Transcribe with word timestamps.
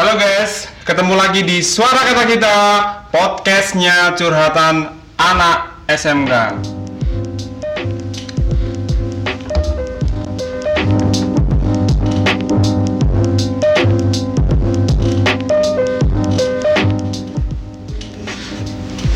Halo 0.00 0.16
guys, 0.16 0.64
ketemu 0.88 1.12
lagi 1.12 1.44
di 1.44 1.60
Suara 1.60 2.00
Kata 2.00 2.24
Kita, 2.24 2.56
podcastnya 3.12 4.16
curhatan 4.16 4.96
anak 5.20 5.84
SMK. 5.92 6.32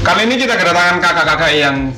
Kali 0.05 0.21
ini 0.29 0.37
kita 0.37 0.61
kedatangan 0.61 1.01
kakak-kakak 1.01 1.53
yang 1.57 1.97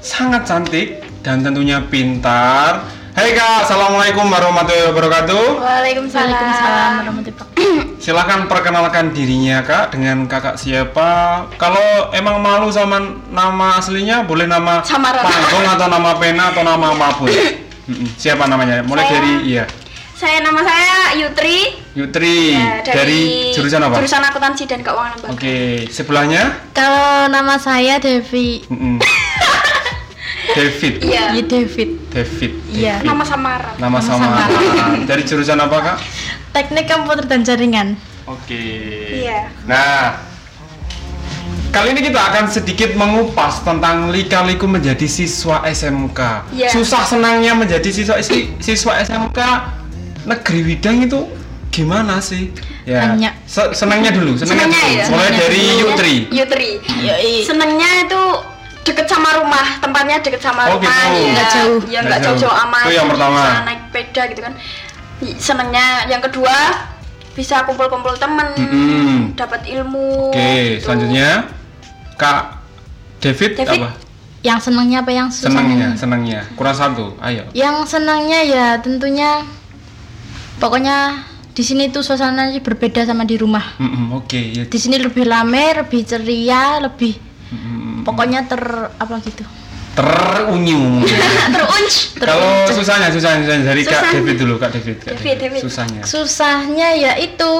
sangat 0.00 0.48
cantik 0.48 1.04
dan 1.20 1.44
tentunya 1.44 1.76
pintar. 1.92 2.88
Hai 3.12 3.36
kak, 3.36 3.68
assalamualaikum 3.68 4.24
warahmatullahi 4.32 4.88
wabarakatuh. 4.96 5.44
Waalaikumsalam. 5.60 6.32
Waalaikumsalam 6.32 6.90
warahmatullahi 7.04 7.36
wabarakatuh. 7.36 7.53
Silahkan 8.04 8.44
perkenalkan 8.44 9.16
dirinya 9.16 9.64
kak 9.64 9.96
dengan 9.96 10.28
kakak 10.28 10.60
siapa. 10.60 11.40
Kalau 11.56 12.12
emang 12.12 12.36
malu 12.36 12.68
sama 12.68 13.00
nama 13.32 13.80
aslinya 13.80 14.20
boleh 14.20 14.44
nama 14.44 14.84
Samaran. 14.84 15.24
panggung 15.24 15.64
atau 15.64 15.88
nama 15.88 16.10
pena 16.20 16.52
atau 16.52 16.60
nama 16.60 16.92
apa 16.92 17.16
pun. 17.16 17.32
Siapa 18.20 18.44
namanya? 18.44 18.84
Mulai 18.84 19.04
Saya- 19.04 19.12
dari 19.14 19.32
iya 19.46 19.64
Saya 20.14 20.40
nama 20.40 20.60
saya 20.60 21.16
Yutri. 21.16 21.80
Yutri 21.92 22.52
Ya, 22.52 22.84
dari, 22.84 23.52
jurusan 23.52 23.80
apa? 23.80 23.96
Jurusan 23.96 24.20
akuntansi 24.20 24.64
dan 24.64 24.80
keuangan 24.80 25.16
lembaga. 25.16 25.32
Oke, 25.32 25.88
sebelahnya 25.88 26.60
Kalau 26.70 27.28
nama 27.28 27.56
saya 27.56 27.96
Devi. 27.96 28.60
David. 30.56 30.94
Iya. 31.02 31.34
Iya 31.34 31.42
David. 31.42 31.90
David. 32.12 32.52
Iya. 32.68 32.94
Nama 33.00 33.24
samaran. 33.24 33.74
Nama 33.76 33.98
samaran. 33.98 34.48
Dari 35.02 35.22
jurusan 35.24 35.56
apa 35.56 35.76
kak? 35.82 35.98
Teknik 36.54 36.86
komputer 36.86 37.26
dan 37.26 37.42
jaringan. 37.42 37.88
Oke. 38.24 38.62
Iya. 39.20 39.50
Nah, 39.66 40.22
kali 41.68 41.90
ini 41.90 42.00
kita 42.00 42.20
akan 42.22 42.44
sedikit 42.46 42.94
mengupas 42.94 43.60
tentang 43.60 44.08
lika-liku 44.08 44.64
menjadi 44.64 45.04
siswa 45.04 45.66
SMK. 45.66 46.20
Iya. 46.54 46.70
Susah 46.70 47.02
senangnya 47.04 47.52
menjadi 47.52 47.90
siswa 47.90 48.16
si- 48.20 48.54
siswa 48.58 48.96
SMK 48.96 49.38
negeri 50.24 50.60
Widang 50.64 51.02
itu 51.02 51.26
gimana 51.68 52.22
sih? 52.22 52.54
Ya. 52.86 53.10
Banyak. 53.10 53.34
se- 53.44 53.74
senangnya 53.74 54.12
dulu, 54.12 54.36
senangnya, 54.36 54.70
Senangnya 54.70 54.80
dulu. 54.80 54.94
ya? 54.94 55.04
Mulai 55.04 55.10
Senangnya 55.26 55.40
dari 55.42 55.58
dulu. 55.58 55.80
Yutri. 55.82 56.14
Yutri. 56.30 56.70
Yoi. 57.02 57.34
Senengnya 57.42 57.90
itu 58.00 58.22
deket 58.84 59.08
sama 59.08 59.28
rumah, 59.34 59.80
tempatnya 59.80 60.20
deket 60.20 60.38
sama 60.38 60.68
Oh, 60.68 60.76
rumah. 60.76 60.86
gitu. 61.10 61.18
ya. 61.18 61.32
Nggak 61.32 61.48
jauh. 61.50 61.78
Ya 61.88 61.98
Nggak 62.00 62.20
jauh. 62.20 62.36
jauh-jauh 62.38 62.56
amat. 62.62 62.84
Itu 62.84 62.92
yang 62.94 63.08
pertama. 63.08 63.40
Bisa 63.42 63.60
naik 63.64 63.80
sepeda 63.84 64.22
gitu 64.28 64.40
kan. 64.40 64.52
Senengnya 65.36 66.04
yang 66.06 66.20
kedua 66.20 66.54
bisa 67.34 67.66
kumpul-kumpul 67.66 68.14
temen, 68.14 68.46
Mm-mm. 68.54 69.34
dapat 69.34 69.66
ilmu. 69.66 70.30
Oke, 70.30 70.78
gitu. 70.78 70.86
selanjutnya 70.86 71.50
Kak 72.14 72.62
David, 73.18 73.58
David. 73.58 73.80
apa? 73.82 73.90
Yang 74.44 74.60
senangnya 74.70 74.98
apa 75.02 75.10
yang 75.10 75.28
susahnya? 75.32 75.50
Senangnya, 75.50 75.88
senangnya. 75.96 76.40
Kurang 76.54 76.76
satu. 76.76 77.16
Ayo. 77.18 77.48
Yang 77.56 77.96
senangnya 77.96 78.40
ya 78.44 78.66
tentunya 78.78 79.42
pokoknya 80.60 81.26
di 81.54 81.62
sini 81.62 81.88
tuh 81.88 82.02
suasananya 82.04 82.58
berbeda 82.60 83.02
sama 83.08 83.24
di 83.24 83.34
rumah. 83.40 83.62
Mm-mm, 83.80 84.14
Oke, 84.20 84.38
ya. 84.52 84.62
Di 84.66 84.78
sini 84.78 85.00
lebih 85.00 85.24
rame, 85.26 85.82
lebih 85.82 86.04
ceria, 86.06 86.78
lebih 86.82 87.16
Mm-mm. 87.50 88.04
pokoknya 88.06 88.46
ter 88.46 88.62
apa 88.94 89.14
gitu. 89.24 89.42
Terunyu. 89.94 91.02
Terunc. 91.54 91.94
Kalau 92.18 92.48
susahnya, 92.70 93.08
susahnya, 93.10 93.46
susahnya 93.46 93.64
dari 93.64 93.82
Kak 93.82 94.00
Susah. 94.02 94.12
David 94.14 94.36
dulu, 94.36 94.54
Kak 94.58 94.70
David. 94.74 94.96
Kak 95.00 95.12
David, 95.16 95.36
David. 95.38 95.60
Susahnya. 95.62 96.02
Susahnya 96.02 96.88
ya 96.94 97.12
itu 97.16 97.52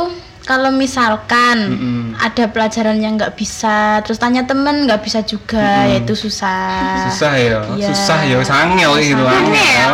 kalau 0.45 0.69
misalkan 0.69 1.57
Mm-mm. 1.73 2.03
ada 2.21 2.45
pelajaran 2.53 3.01
yang 3.01 3.17
nggak 3.17 3.33
bisa, 3.33 4.05
terus 4.05 4.21
tanya 4.21 4.45
temen 4.45 4.85
nggak 4.85 5.01
bisa 5.01 5.25
juga, 5.25 5.89
ya 5.89 6.05
itu 6.05 6.13
susah. 6.13 7.09
Susah 7.09 7.33
ya, 7.41 7.59
Iya. 7.73 7.89
susah 7.89 8.19
ya, 8.29 8.37
sangel 8.45 8.93
gitu, 9.01 9.25
angel. 9.25 9.93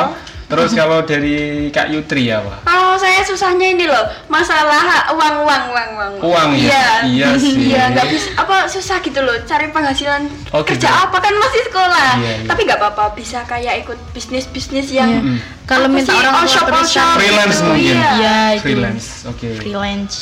Terus 0.50 0.74
kalau 0.74 0.98
dari 1.00 1.38
Kak 1.70 1.86
Yutri 1.88 2.26
apa? 2.26 2.58
Kalau 2.60 2.98
saya 2.98 3.22
susahnya 3.22 3.70
ini 3.70 3.86
loh, 3.86 4.02
masalah 4.26 4.82
uang 5.08 5.46
uang 5.46 5.64
uang 5.70 5.90
uang. 5.94 6.12
Uang 6.20 6.48
ya? 6.52 6.58
Iya. 6.60 6.84
Iya 7.06 7.28
sih. 7.40 7.54
Iya, 7.70 7.82
nggak 7.88 8.06
bisa 8.08 8.28
apa 8.34 8.66
susah 8.66 8.98
gitu 8.98 9.20
loh, 9.20 9.38
cari 9.44 9.70
penghasilan 9.70 10.26
Oh, 10.50 10.60
kerja 10.60 10.82
gitu. 10.82 11.04
apa 11.06 11.16
kan 11.16 11.30
masih 11.32 11.62
sekolah. 11.64 12.10
Iya, 12.18 12.32
iya. 12.36 12.48
Tapi 12.50 12.60
nggak 12.66 12.78
apa-apa, 12.78 13.14
bisa 13.14 13.46
kayak 13.46 13.74
ikut 13.80 13.98
bisnis 14.10 14.44
bisnis 14.44 14.90
yang 14.90 15.22
Iya. 15.22 15.38
Kalau 15.64 15.86
apa 15.86 15.94
minta 15.94 16.10
sih, 16.10 16.18
orang 16.18 16.34
tua 16.34 16.50
shop, 16.50 16.66
terus 16.66 16.88
shop 16.90 17.14
Freelance 17.14 17.54
gitu, 17.54 17.64
mungkin. 17.64 17.94
Iya. 17.94 18.10
Iya, 18.10 18.36
itu. 18.50 18.62
Freelance, 18.66 19.06
oke. 19.24 19.48
freelance. 19.56 20.14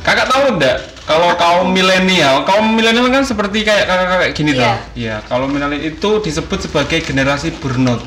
Kakak 0.00 0.26
tahu 0.30 0.42
enggak 0.52 0.76
kalau 1.02 1.34
kaum 1.34 1.66
milenial, 1.68 2.46
kaum 2.46 2.70
milenial 2.70 3.10
kan 3.10 3.26
seperti 3.26 3.66
kayak 3.66 3.84
kakak-kakak 3.84 4.30
gini 4.32 4.50
Iya. 4.52 4.62
toh. 4.62 4.76
Iya, 4.94 5.14
kalau 5.26 5.50
milenial 5.50 5.82
itu 5.82 6.10
disebut 6.22 6.58
sebagai 6.62 7.02
generasi 7.02 7.50
burnout. 7.52 8.06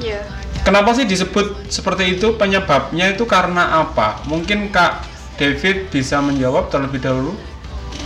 Iya. 0.00 0.24
Kenapa 0.62 0.94
sih 0.94 1.02
disebut 1.02 1.66
seperti 1.66 2.14
itu? 2.14 2.38
Penyebabnya 2.38 3.10
itu 3.10 3.26
karena 3.26 3.82
apa? 3.82 4.22
Mungkin 4.24 4.70
Kak 4.70 5.02
David 5.34 5.90
bisa 5.90 6.22
menjawab 6.22 6.70
terlebih 6.70 7.02
dahulu. 7.02 7.34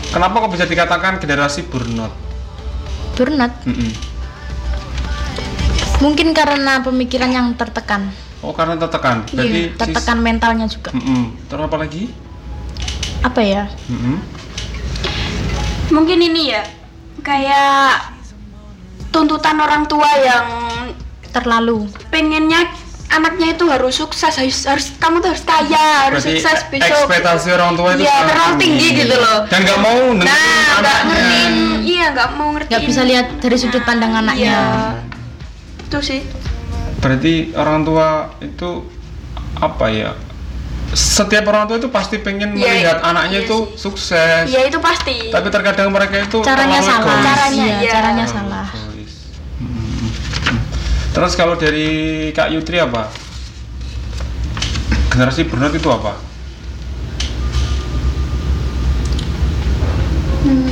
Kenapa 0.09 0.41
kok 0.41 0.53
bisa 0.53 0.65
dikatakan 0.65 1.21
generasi 1.21 1.69
burnout? 1.69 2.15
Burnout. 3.13 3.53
Mm-mm. 3.69 3.93
Mungkin 6.01 6.33
karena 6.33 6.81
pemikiran 6.81 7.29
yang 7.29 7.47
tertekan. 7.57 8.09
Oh, 8.41 8.53
karena 8.53 8.77
tertekan. 8.77 9.25
Berarti 9.29 9.49
Iya, 9.49 9.73
sis- 9.73 9.77
tertekan 9.77 10.19
mentalnya 10.21 10.65
juga. 10.65 10.93
Mm-mm. 10.97 11.37
Terus 11.49 11.63
apa 11.65 11.77
lagi? 11.77 12.09
Apa 13.21 13.41
ya? 13.41 13.65
Mm-mm. 13.89 14.17
Mungkin 15.93 16.19
ini 16.21 16.53
ya, 16.53 16.63
kayak 17.21 18.17
tuntutan 19.09 19.57
orang 19.57 19.85
tua 19.85 20.09
yang 20.19 20.47
Terlalu. 21.37 21.79
pengennya 22.09 22.61
anaknya 23.07 23.55
itu 23.55 23.65
harus 23.67 23.95
sukses, 23.95 24.35
harus, 24.35 24.65
harus 24.65 24.91
kamu 24.97 25.21
tuh 25.21 25.31
harus 25.31 25.45
kaya, 25.45 25.87
harus 26.05 26.21
Berarti 26.21 26.43
sukses 26.43 26.59
e- 26.59 26.69
besok. 26.73 27.07
ekspektasi 27.07 27.49
orang 27.51 27.73
tua 27.73 27.89
itu 27.93 28.03
Iya, 28.03 28.11
sangat 28.11 28.29
terlalu 28.29 28.55
tinggi 28.59 28.89
gitu 28.95 29.15
loh. 29.15 29.39
Dan 29.47 29.59
nggak 29.63 29.79
mau 29.79 30.01
Nah, 30.11 30.17
nggak 30.19 30.37
anaknya. 30.75 31.05
ngertiin, 31.07 31.55
iya 31.85 32.07
nggak 32.11 32.29
mau 32.33 32.49
ngertiin. 32.51 32.73
Nggak 32.73 32.83
bisa 32.85 33.03
lihat 33.05 33.27
dari 33.39 33.57
sudut 33.57 33.83
pandang 33.83 34.13
anaknya. 34.13 34.51
Iya. 34.51 34.63
Itu 35.83 35.99
sih. 36.03 36.21
Berarti 36.97 37.35
orang 37.55 37.81
tua 37.83 38.09
itu 38.41 38.71
apa 39.55 39.87
ya? 39.87 40.11
Setiap 40.89 41.47
orang 41.47 41.67
tua 41.67 41.77
itu 41.77 41.89
pasti 41.89 42.19
pengen 42.19 42.55
Iya, 42.55 42.63
melihat 42.73 42.99
anaknya 43.03 43.39
iya 43.39 43.45
itu 43.45 43.57
sih. 43.69 43.79
sukses. 43.79 44.45
Iya 44.47 44.61
itu 44.67 44.79
pasti. 44.79 45.31
Tapi 45.31 45.47
terkadang 45.47 45.91
mereka 45.91 46.17
itu 46.21 46.39
Caranya 46.41 46.81
salah. 46.81 47.07
egois. 47.07 47.23
Caranya, 47.23 47.65
iya, 47.65 47.77
iya. 47.79 47.91
caranya 47.93 48.27
salah. 48.27 48.67
Hmm. 51.17 51.25
Terus 51.25 51.33
kalau 51.33 51.57
dari 51.57 51.89
Kak 52.37 52.53
Yutri 52.53 52.77
apa? 52.77 53.09
Generasi 55.09 55.49
burnout 55.49 55.73
itu 55.73 55.89
apa? 55.89 56.13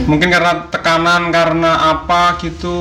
Mungkin 0.05 0.29
karena 0.29 0.69
tekanan, 0.69 1.33
karena 1.33 1.97
apa 1.97 2.37
gitu. 2.45 2.77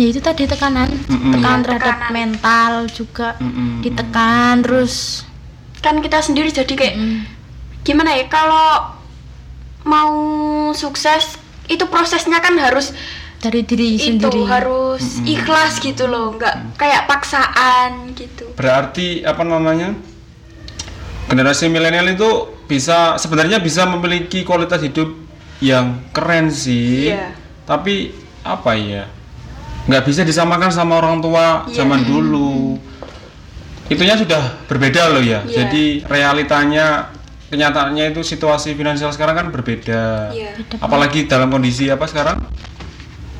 Ya 0.00 0.08
itu 0.08 0.24
tadi 0.24 0.48
tekanan, 0.48 0.88
Mm-mm. 1.04 1.36
tekanan 1.36 1.60
terhadap 1.68 1.96
tekanan. 2.00 2.12
mental 2.16 2.72
juga 2.88 3.36
Mm-mm. 3.36 3.84
ditekan 3.84 4.64
terus. 4.64 5.28
Kan 5.84 6.00
kita 6.00 6.24
sendiri 6.24 6.48
jadi 6.48 6.72
kayak 6.72 6.96
mm, 6.96 7.18
gimana 7.84 8.16
ya 8.16 8.24
kalau 8.32 8.96
mau 9.84 10.16
sukses 10.72 11.36
itu 11.68 11.84
prosesnya 11.92 12.40
kan 12.40 12.56
harus 12.56 12.96
dari 13.46 13.62
diri 13.62 13.94
itu 13.94 14.18
sendiri. 14.18 14.42
harus 14.42 15.22
Mm-mm. 15.22 15.30
ikhlas 15.30 15.78
gitu 15.78 16.10
loh, 16.10 16.34
nggak 16.34 16.74
kayak 16.74 17.06
paksaan 17.06 18.10
gitu. 18.18 18.50
Berarti 18.58 19.22
apa 19.22 19.46
namanya? 19.46 19.94
Generasi 21.26 21.70
milenial 21.70 22.06
itu 22.06 22.30
bisa 22.66 23.14
sebenarnya 23.16 23.62
bisa 23.62 23.86
memiliki 23.86 24.42
kualitas 24.42 24.82
hidup 24.82 25.14
yang 25.62 26.02
keren 26.10 26.50
sih. 26.50 27.10
Iya. 27.14 27.34
Tapi 27.62 28.10
apa 28.42 28.74
ya? 28.74 29.06
Nggak 29.86 30.02
bisa 30.02 30.22
disamakan 30.22 30.70
sama 30.70 30.98
orang 30.98 31.22
tua 31.22 31.66
Iya. 31.66 31.82
zaman 31.82 32.02
dulu. 32.02 32.78
Itunya 33.86 34.18
sudah 34.18 34.66
berbeda 34.66 35.14
loh 35.14 35.22
ya. 35.22 35.46
Iya. 35.46 35.66
Jadi 35.66 36.02
realitanya 36.06 37.14
kenyataannya 37.46 38.10
itu 38.10 38.26
situasi 38.26 38.74
finansial 38.74 39.14
sekarang 39.14 39.34
kan 39.34 39.46
berbeda. 39.54 40.34
Iya. 40.34 40.58
Beda 40.58 40.82
Apalagi 40.82 41.30
dalam 41.30 41.50
kondisi 41.50 41.86
apa 41.86 42.06
sekarang? 42.06 42.38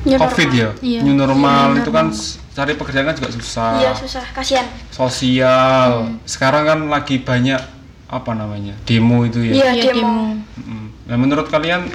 New 0.03 0.15
Covid 0.15 0.49
ya. 0.49 0.69
normal. 0.69 0.83
Iya. 0.83 0.99
New 1.01 1.15
normal 1.15 1.67
Iya, 1.69 1.79
itu 1.79 1.91
kan 1.91 2.05
cari 2.51 2.71
pekerjaan 2.73 3.05
kan 3.05 3.15
juga 3.15 3.29
susah. 3.31 3.71
Iya 3.77 3.91
susah, 3.93 4.25
kasihan. 4.31 4.65
sosial. 4.91 5.89
Sekarang 6.23 6.63
kan 6.63 6.79
lagi 6.87 7.17
banyak 7.17 7.59
apa 8.07 8.31
namanya 8.31 8.71
demo 8.83 9.23
itu 9.23 9.41
ya. 9.41 9.53
Iya 9.53 9.67
Iya, 9.73 9.83
demo. 9.91 9.99
demo. 9.99 10.25
Mm. 10.57 10.85
Nah 11.05 11.15
menurut 11.15 11.47
kalian 11.47 11.91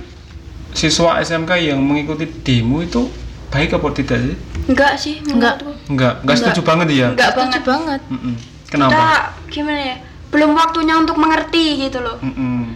siswa 0.72 1.18
SMK 1.18 1.52
yang 1.62 1.78
mengikuti 1.78 2.24
demo 2.26 2.80
itu 2.80 3.08
baik 3.48 3.74
apa 3.74 3.86
tidak 3.92 4.18
sih? 4.22 4.36
Enggak 4.64 4.92
sih, 4.94 5.14
Enggak. 5.22 5.60
menurutku. 5.60 5.72
Enggak, 5.88 6.14
enggak 6.20 6.36
setuju 6.38 6.60
banget 6.62 6.86
ya. 6.90 7.08
Enggak 7.10 7.30
Setuju 7.30 7.42
banget. 7.60 7.62
banget. 7.64 8.00
Mm-mm. 8.08 8.34
Kita 8.62 8.70
Kenapa? 8.72 9.06
gimana 9.46 9.82
ya? 9.82 9.96
belum 10.32 10.56
waktunya 10.56 10.96
untuk 10.96 11.20
mengerti 11.20 11.76
gitu 11.78 12.00
loh 12.00 12.16
Mm-mm. 12.18 12.72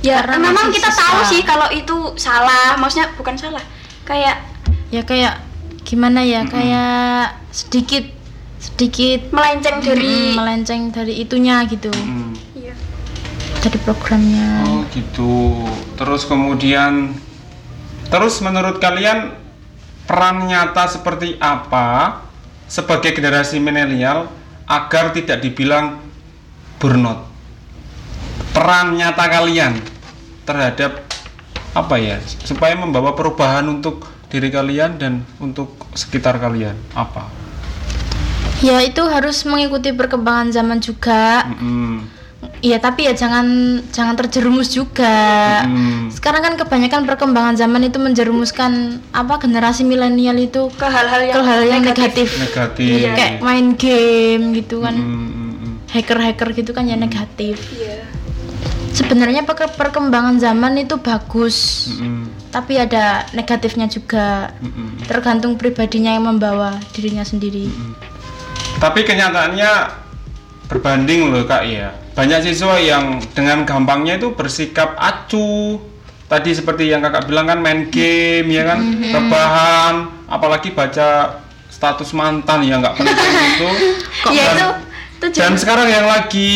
ya 0.00 0.22
Karena 0.22 0.38
memang 0.38 0.70
kita 0.70 0.86
tahu 0.86 1.18
siswa. 1.18 1.30
sih 1.34 1.40
kalau 1.42 1.66
itu 1.68 1.96
salah 2.14 2.78
maksudnya 2.78 3.10
bukan 3.12 3.34
salah 3.34 3.58
kayak 4.04 4.38
ya 4.92 5.02
kayak 5.08 5.40
gimana 5.88 6.20
ya 6.20 6.44
kayak 6.44 7.40
sedikit 7.48 8.04
sedikit 8.60 9.32
melenceng 9.34 9.82
dari 9.82 10.30
mm, 10.30 10.36
melenceng 10.38 10.82
dari 10.92 11.14
itunya 11.24 11.64
gitu 11.66 11.88
Mm. 11.90 12.36
Iya. 12.54 12.74
dari 13.64 13.78
programnya 13.82 14.68
Oh 14.68 14.84
gitu. 14.92 15.64
Terus 15.96 16.28
kemudian, 16.28 17.16
terus 18.12 18.38
menurut 18.44 18.78
kalian 18.78 19.32
peran 20.04 20.44
nyata 20.46 20.92
seperti 20.92 21.40
apa 21.40 22.20
sebagai 22.68 23.16
generasi 23.16 23.58
milenial 23.58 24.28
agar 24.68 25.16
tidak 25.16 25.40
dibilang 25.40 25.98
burnout? 26.76 27.26
Peran 28.52 29.00
nyata 29.00 29.24
kalian 29.26 29.80
terhadap 30.44 31.06
apa 31.72 31.96
ya 31.96 32.20
supaya 32.44 32.76
membawa 32.76 33.16
perubahan 33.16 33.64
untuk 33.72 34.11
diri 34.32 34.48
kalian 34.48 34.96
dan 34.96 35.12
untuk 35.36 35.76
sekitar 35.92 36.40
kalian 36.40 36.72
apa? 36.96 37.28
ya 38.62 38.78
itu 38.80 39.02
harus 39.04 39.42
mengikuti 39.44 39.90
perkembangan 39.92 40.54
zaman 40.54 40.78
juga 40.78 41.44
Mm-mm. 41.50 42.22
Iya 42.62 42.78
tapi 42.78 43.06
ya 43.06 43.14
jangan 43.14 43.78
jangan 43.90 44.14
terjerumus 44.18 44.70
juga. 44.70 45.62
Mm-mm. 45.66 46.10
Sekarang 46.10 46.42
kan 46.42 46.54
kebanyakan 46.58 47.06
perkembangan 47.06 47.54
zaman 47.58 47.86
itu 47.86 47.98
menjerumuskan 48.02 49.02
apa 49.10 49.38
generasi 49.38 49.82
milenial 49.82 50.34
itu 50.38 50.70
ke 50.74 50.86
hal-hal 50.86 51.22
yang, 51.22 51.34
ke 51.34 51.40
hal 51.42 51.60
yang 51.66 51.82
negatif. 51.82 52.28
Negatif. 52.38 52.86
Iya, 53.02 53.10
kayak 53.14 53.34
main 53.42 53.74
game 53.78 54.58
gitu 54.58 54.82
kan. 54.82 54.94
Mm-mm. 54.94 55.86
Hacker-hacker 55.90 56.54
gitu 56.54 56.70
kan 56.74 56.86
ya 56.86 56.94
negatif. 56.98 57.58
Iya. 57.78 58.06
Sebenarnya 58.90 59.46
perke- 59.46 59.74
perkembangan 59.74 60.38
zaman 60.38 60.82
itu 60.82 60.98
bagus. 60.98 61.90
Mm-mm. 61.94 62.26
Tapi 62.52 62.76
ada 62.76 63.24
negatifnya 63.32 63.88
juga. 63.88 64.52
Mm-mm. 64.60 65.08
Tergantung 65.08 65.56
pribadinya 65.56 66.12
yang 66.12 66.28
membawa 66.28 66.76
dirinya 66.92 67.24
sendiri. 67.24 67.72
Tapi 68.76 69.02
kenyataannya 69.02 69.72
berbanding 70.68 71.32
loh 71.32 71.44
kak 71.44 71.64
ya. 71.64 71.96
Banyak 72.12 72.44
siswa 72.44 72.76
yang 72.76 73.24
dengan 73.32 73.64
gampangnya 73.64 74.20
itu 74.20 74.36
bersikap 74.36 74.92
acuh. 74.94 75.80
Tadi 76.28 76.52
seperti 76.52 76.88
yang 76.88 77.00
kakak 77.00 77.28
bilang 77.28 77.44
kan 77.44 77.60
main 77.60 77.92
game 77.92 78.48
ya 78.48 78.64
kan, 78.64 78.80
rebahan, 79.04 79.94
apalagi 80.24 80.72
baca 80.72 81.40
status 81.68 82.16
mantan 82.16 82.64
ya 82.64 82.80
nggak 82.80 82.96
penting 82.96 83.16
itu. 83.52 83.68
Iya 84.32 84.44
Dan- 84.44 84.56
itu 84.56 84.68
itu 85.22 85.26
Dan 85.36 85.52
sekarang 85.54 85.86
yang 85.86 86.08
lagi 86.08 86.50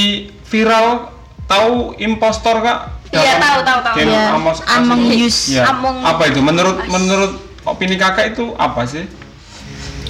viral 0.45 1.13
tahu 1.45 1.93
impostor 2.01 2.65
kak? 2.65 2.96
Iya, 3.09 3.23
Dalam 3.33 3.41
tahu, 3.41 3.59
tahu, 3.63 3.79
tahu. 3.81 3.95
Game 3.97 4.09
Iya, 4.09 4.23
Amos- 4.33 4.65
Among 4.67 5.01
itu. 5.07 5.25
Us. 5.25 5.39
Ya. 5.49 5.63
Among 5.69 5.97
Apa 6.01 6.23
itu? 6.27 6.41
Menurut 6.41 6.77
Us. 6.77 6.89
menurut 6.89 7.33
opini 7.63 7.95
kakak 7.95 8.33
itu 8.33 8.51
apa 8.57 8.83
sih? 8.85 9.05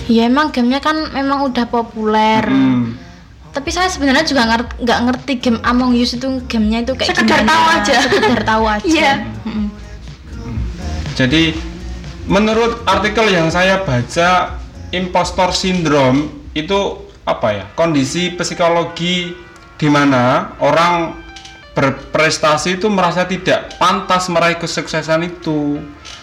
Ya 0.06 0.25
emang 0.25 0.48
gamenya 0.48 0.78
kan 0.78 0.96
memang 1.10 1.44
udah 1.44 1.66
populer. 1.66 2.40
Hmm. 2.43 2.94
Tapi 3.50 3.69
saya 3.70 3.88
sebenarnya 3.88 4.22
juga 4.22 4.44
ngerti, 4.44 4.72
nggak 4.81 5.00
ngerti 5.02 5.32
game 5.38 5.60
Among 5.62 5.93
Us 5.93 6.12
itu 6.12 6.28
gamenya 6.44 6.78
itu 6.82 6.93
kayak 6.93 7.10
Sekedar 7.10 7.40
gimana. 7.40 7.48
tahu 7.48 7.64
aja. 7.70 7.94
Sekedar 8.00 8.40
tahu 8.43 8.64
aja. 8.75 8.87
Iya. 8.87 9.12
Mm-mm. 9.42 9.66
Jadi 11.14 11.42
menurut 12.26 12.84
artikel 12.84 13.26
yang 13.26 13.49
saya 13.49 13.81
baca 13.81 14.60
impostor 14.90 15.50
syndrome 15.50 16.26
itu 16.52 16.78
apa 17.22 17.49
ya? 17.52 17.64
Kondisi 17.72 18.31
psikologi 18.31 19.32
di 19.75 19.88
mana 19.88 20.54
orang 20.58 21.25
berprestasi 21.76 22.81
itu 22.81 22.88
merasa 22.88 23.28
tidak 23.28 23.76
pantas 23.76 24.32
meraih 24.32 24.56
kesuksesan 24.56 25.28
itu. 25.28 25.76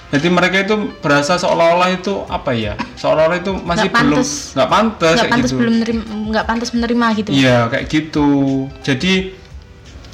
Jadi 0.09 0.29
mereka 0.29 0.61
itu 0.61 0.93
berasa 1.01 1.37
seolah-olah 1.37 1.89
itu 1.93 2.25
apa 2.25 2.53
ya? 2.53 2.73
Seolah-olah 2.97 3.37
itu 3.37 3.53
masih 3.61 3.89
Nggak 3.89 4.01
belum 4.01 4.21
nggak 4.53 4.69
pantas 4.69 5.09
Nggak 5.17 5.29
pantas 5.29 5.49
gitu. 5.49 5.57
belum 5.61 5.73
nggak 6.29 6.45
pantas 6.45 6.69
menerima 6.73 7.05
gitu. 7.17 7.29
Iya, 7.33 7.59
kayak 7.69 7.85
gitu. 7.89 8.29
Jadi 8.81 9.13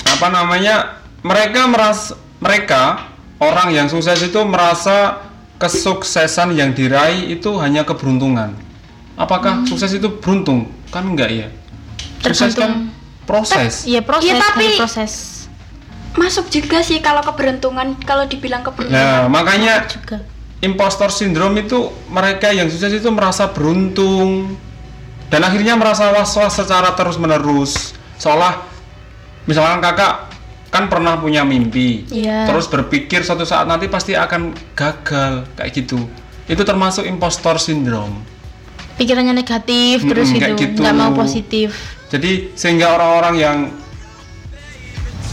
apa 0.08 0.28
namanya? 0.28 0.76
Mereka 1.20 1.68
merasa 1.68 2.16
mereka 2.40 3.12
orang 3.44 3.76
yang 3.76 3.88
sukses 3.92 4.24
itu 4.24 4.40
merasa 4.48 5.20
kesuksesan 5.60 6.56
yang 6.56 6.72
diraih 6.72 7.36
itu 7.36 7.60
hanya 7.60 7.84
keberuntungan. 7.84 8.56
Apakah 9.20 9.68
sukses 9.68 9.92
itu 9.92 10.08
beruntung? 10.24 10.72
Kan 10.96 11.12
enggak 11.12 11.28
ya. 11.32 11.48
Sukses 12.24 12.56
kan 12.56 12.88
Tergantung- 12.88 12.99
proses. 13.30 13.86
Iya 13.86 14.02
proses 14.02 14.26
Iya, 14.26 14.42
tapi- 14.42 14.66
dari 14.66 14.76
proses 14.76 15.14
masuk 16.12 16.50
juga 16.50 16.82
sih 16.82 17.00
kalau 17.00 17.22
keberuntungan 17.22 17.94
kalau 18.02 18.26
dibilang 18.26 18.60
keberuntungan. 18.60 18.98
Nah, 18.98 19.30
makanya 19.30 19.86
juga. 19.86 20.18
impostor 20.60 21.08
syndrome 21.10 21.62
itu 21.62 21.80
mereka 22.10 22.50
yang 22.50 22.68
sukses 22.68 22.92
itu 22.92 23.08
merasa 23.08 23.48
beruntung 23.48 24.58
dan 25.30 25.40
akhirnya 25.40 25.78
merasa 25.78 26.10
was-was 26.10 26.52
secara 26.52 26.92
terus-menerus 26.92 27.94
seolah 28.18 28.66
misalkan 29.46 29.80
kakak 29.80 30.28
kan 30.68 30.86
pernah 30.86 31.16
punya 31.16 31.42
mimpi 31.42 32.04
Iya. 32.12 32.44
terus 32.46 32.68
berpikir 32.68 33.24
suatu 33.24 33.42
saat 33.42 33.64
nanti 33.66 33.88
pasti 33.88 34.14
akan 34.14 34.52
gagal 34.76 35.48
kayak 35.56 35.72
gitu 35.72 36.04
itu 36.46 36.62
termasuk 36.62 37.06
impostor 37.06 37.56
syndrome 37.56 38.20
Pikirannya 39.00 39.32
negatif 39.32 40.04
Mm-mm, 40.04 40.10
terus 40.12 40.28
gitu, 40.30 40.54
gitu. 40.54 40.80
nggak 40.80 40.94
mau 40.94 41.16
positif. 41.16 41.72
jadi 42.10 42.52
sehingga 42.54 42.92
orang-orang 42.92 43.36
yang 43.36 43.58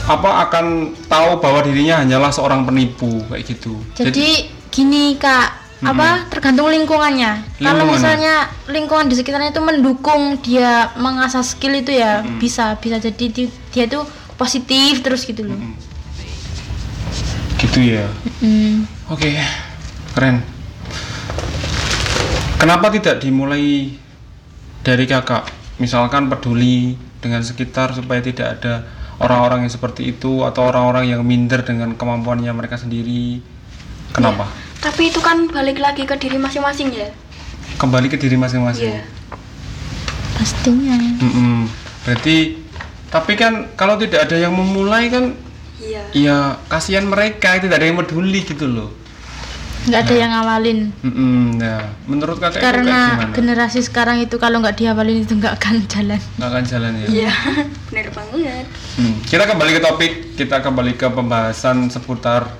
apa 0.06 0.46
akan 0.46 0.66
tahu 1.04 1.42
bahwa 1.42 1.60
dirinya 1.60 1.98
hanyalah 1.98 2.30
seorang 2.30 2.62
penipu 2.62 3.26
kayak 3.26 3.42
gitu 3.44 3.74
Jadi, 3.92 4.46
gini 4.70 5.18
kak, 5.18 5.50
apa 5.82 6.30
tergantung 6.30 6.70
lingkungannya. 6.70 7.42
Kalau 7.58 7.84
misalnya 7.90 8.34
lingkungan 8.66 9.10
di 9.10 9.18
sekitarnya 9.18 9.50
itu 9.50 9.58
mendukung 9.58 10.38
dia 10.40 10.94
mengasah 10.94 11.42
skill 11.42 11.74
itu 11.74 11.90
ya 11.90 12.22
bisa 12.38 12.78
bisa 12.78 12.96
jadi 12.96 13.24
di- 13.26 13.50
dia 13.74 13.84
itu 13.84 13.98
positif 14.36 15.02
terus 15.02 15.26
gitu 15.26 15.42
loh. 15.42 15.58
gitu 17.56 17.80
ya 17.80 18.04
Mm. 18.38 18.84
Oke, 19.08 19.32
keren. 20.12 20.44
Kenapa 22.56 22.88
tidak 22.88 23.20
dimulai 23.20 23.92
dari 24.80 25.04
kakak? 25.04 25.44
Misalkan 25.76 26.32
peduli 26.32 26.96
dengan 27.20 27.44
sekitar 27.44 27.92
supaya 27.92 28.24
tidak 28.24 28.58
ada 28.60 28.88
orang-orang 29.20 29.68
yang 29.68 29.72
seperti 29.72 30.16
itu 30.16 30.40
atau 30.40 30.72
orang-orang 30.72 31.12
yang 31.12 31.20
minder 31.20 31.60
dengan 31.60 31.92
kemampuannya 31.96 32.48
mereka 32.56 32.80
sendiri. 32.80 33.44
Kenapa? 34.16 34.48
Tapi 34.80 35.12
itu 35.12 35.20
kan 35.20 35.52
balik 35.52 35.76
lagi 35.76 36.08
ke 36.08 36.16
diri 36.16 36.40
masing-masing 36.40 36.96
ya. 36.96 37.12
Kembali 37.76 38.08
ke 38.08 38.16
diri 38.16 38.40
masing-masing. 38.40 38.92
Iya. 38.96 39.04
Pastinya. 40.36 40.96
Mm-mm. 40.96 41.68
Berarti, 42.08 42.56
tapi 43.12 43.36
kan 43.36 43.68
kalau 43.76 44.00
tidak 44.00 44.28
ada 44.28 44.36
yang 44.40 44.56
memulai 44.56 45.12
kan, 45.12 45.36
Iya. 45.76 46.02
ya 46.16 46.36
kasihan 46.72 47.04
mereka 47.04 47.60
tidak 47.60 47.76
ada 47.76 47.86
yang 47.92 48.00
peduli 48.00 48.40
gitu 48.48 48.64
loh. 48.64 48.96
Nggak 49.86 50.00
ada 50.02 50.14
yang 50.18 50.30
ngawalin. 50.34 50.78
Mm-mm. 51.06 51.62
Nah, 51.62 51.80
menurut 52.10 52.42
kakak 52.42 52.58
itu 52.58 52.58
kayak 52.58 52.66
Karena 52.74 53.00
generasi 53.30 53.80
sekarang 53.86 54.18
itu 54.18 54.36
kalau 54.36 54.58
nggak 54.58 54.76
diawalin 54.76 55.22
itu 55.22 55.38
nggak 55.38 55.54
akan 55.62 55.86
jalan. 55.86 56.20
Nggak 56.36 56.50
akan 56.50 56.64
jalan 56.66 56.92
ya. 56.98 57.06
Iya. 57.06 57.32
Bener 57.90 58.08
banget. 58.10 58.66
Hmm, 58.98 59.14
kita 59.22 59.44
kembali 59.46 59.70
ke 59.70 59.80
topik, 59.80 60.12
kita 60.34 60.56
kembali 60.60 60.92
ke 60.98 61.06
pembahasan 61.06 61.86
seputar 61.86 62.50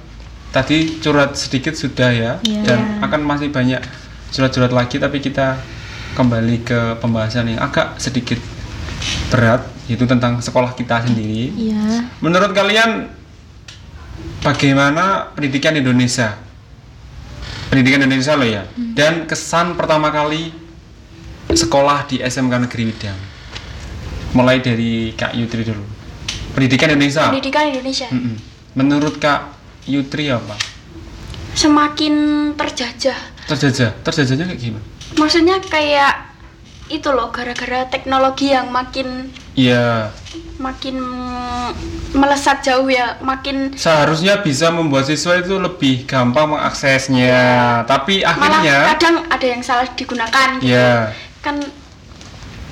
tadi 0.55 1.03
curhat 1.03 1.37
sedikit 1.37 1.75
sudah 1.77 2.11
ya, 2.15 2.33
Iya. 2.41 2.63
dan 2.65 2.79
akan 3.05 3.21
masih 3.27 3.53
banyak 3.53 3.83
curhat-curhat 4.33 4.73
lagi, 4.73 4.97
tapi 4.97 5.21
kita 5.21 5.59
kembali 6.17 6.65
ke 6.65 6.81
pembahasan 7.03 7.53
yang 7.53 7.61
agak 7.61 7.99
sedikit 8.01 8.41
berat, 9.29 9.67
yaitu 9.91 10.09
tentang 10.09 10.41
sekolah 10.41 10.73
kita 10.73 11.05
sendiri. 11.05 11.53
Iya. 11.53 12.09
Menurut 12.25 12.57
kalian, 12.57 13.11
bagaimana 14.41 15.35
pendidikan 15.37 15.77
Indonesia? 15.77 16.46
Pendidikan 17.67 18.07
Indonesia 18.07 18.33
loh 18.39 18.47
ya, 18.47 18.63
dan 18.95 19.27
kesan 19.27 19.75
pertama 19.75 20.09
kali 20.15 20.55
sekolah 21.51 22.07
di 22.07 22.23
SMK 22.23 22.69
Negeri 22.69 22.83
Widang. 22.89 23.19
Mulai 24.33 24.61
dari 24.63 25.11
Kak 25.17 25.33
Yutri 25.35 25.65
dulu. 25.67 25.83
Pendidikan 26.55 26.93
Indonesia. 26.93 27.29
Pendidikan 27.29 27.69
Indonesia 27.69 28.09
Mm-mm. 28.09 28.37
Menurut 28.77 29.17
Kak 29.19 29.57
Yutri 29.87 30.29
apa? 30.31 30.57
semakin 31.57 32.15
terjajah. 32.53 33.17
Terjajah. 33.49 33.91
Terjajahnya 34.05 34.45
kayak 34.53 34.61
gimana? 34.61 34.85
Maksudnya 35.17 35.57
kayak 35.65 36.26
itu 36.87 37.09
loh 37.11 37.35
gara-gara 37.35 37.87
teknologi 37.87 38.51
yang 38.51 38.71
makin 38.71 39.31
Iya, 39.57 40.13
makin 40.61 41.01
melesat 42.13 42.61
jauh 42.61 42.85
ya, 42.87 43.17
makin 43.19 43.73
seharusnya 43.73 44.45
bisa 44.45 44.69
membuat 44.69 45.09
siswa 45.09 45.33
itu 45.35 45.57
lebih 45.57 46.05
gampang 46.05 46.53
mengaksesnya. 46.53 47.83
Tapi 47.89 48.21
malah 48.21 48.61
akhirnya, 48.61 48.79
kadang 48.93 49.17
ada 49.33 49.47
yang 49.49 49.63
salah 49.65 49.89
digunakan 49.97 50.61
gitu. 50.61 50.71
ya 50.71 51.09
Kan 51.41 51.65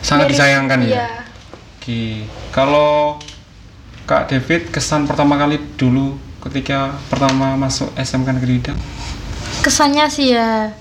sangat 0.05 0.29
dari- 0.29 0.33
disayangkan 0.37 0.79
ya. 0.85 0.89
iya. 0.93 1.09
Oke. 1.81 2.29
Kalau 2.53 3.17
Kak 4.05 4.29
David 4.29 4.69
kesan 4.69 5.09
pertama 5.09 5.41
kali 5.41 5.57
dulu 5.81 6.21
ketika 6.45 6.93
pertama 7.09 7.57
masuk 7.57 7.89
SMK 7.97 8.37
Negeri 8.37 8.61
kesannya 9.65 10.05
sih 10.13 10.37
ya 10.37 10.77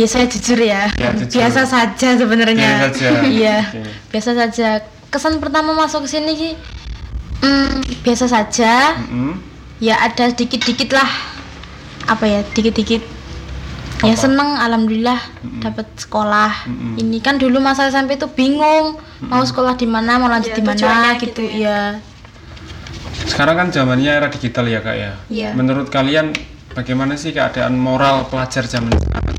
ya 0.00 0.06
saya 0.06 0.24
jujur 0.24 0.56
ya, 0.56 0.88
Ya, 0.96 1.12
jujur. 1.12 1.36
biasa 1.36 1.60
saja 1.62 2.08
sebenarnya 2.16 2.70
Biasa 2.80 2.88
saja. 2.88 3.10
iya 3.28 3.56
biasa 4.08 4.30
saja 4.32 4.68
kesan 5.06 5.36
pertama 5.38 5.76
masuk 5.76 6.08
ke 6.08 6.16
sini 6.16 6.32
sih 6.32 6.52
hmm, 7.40 8.00
biasa 8.00 8.24
saja 8.24 8.96
Mm-mm. 8.96 9.36
ya 9.78 10.00
ada 10.00 10.30
dikit-dikit 10.30 10.88
lah 10.90 11.10
apa 12.06 12.24
ya 12.24 12.40
dikit-dikit 12.48 13.04
ya 14.00 14.16
Apa? 14.16 14.22
seneng 14.24 14.56
alhamdulillah 14.56 15.20
dapat 15.60 15.84
sekolah 15.94 16.64
Mm-mm. 16.64 16.96
ini 16.96 17.20
kan 17.20 17.36
dulu 17.36 17.60
masa 17.60 17.84
SMP 17.86 18.16
tuh 18.16 18.32
bingung 18.32 18.96
mau 19.20 19.44
sekolah 19.44 19.76
di 19.76 19.84
mana 19.84 20.16
mau 20.16 20.26
lanjut 20.26 20.50
Ya, 20.50 20.56
di 20.56 20.64
mana 20.64 21.12
gitu, 21.14 21.44
gitu 21.44 21.60
ya. 21.60 21.60
ya 21.60 21.78
Sekarang 23.20 23.52
kan 23.54 23.68
zamannya 23.68 24.10
era 24.10 24.26
digital 24.26 24.64
ya 24.64 24.80
kak 24.80 24.96
ya. 24.96 25.12
Iya. 25.28 25.50
Menurut 25.52 25.92
kalian 25.92 26.32
bagaimana 26.72 27.14
sih 27.14 27.30
keadaan 27.30 27.76
moral 27.76 28.24
pelajar 28.26 28.64
zaman 28.64 28.90
sekarang? 28.90 29.36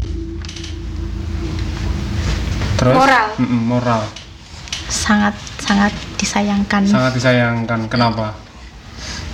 Terus? 2.81 2.97
Moral. 2.97 3.25
Mm-mm, 3.37 3.61
moral. 3.69 4.01
sangat 4.91 5.31
sangat 5.55 5.93
disayangkan 6.17 6.83
Sangat 6.83 7.13
disayangkan. 7.13 7.87
Kenapa? 7.87 8.35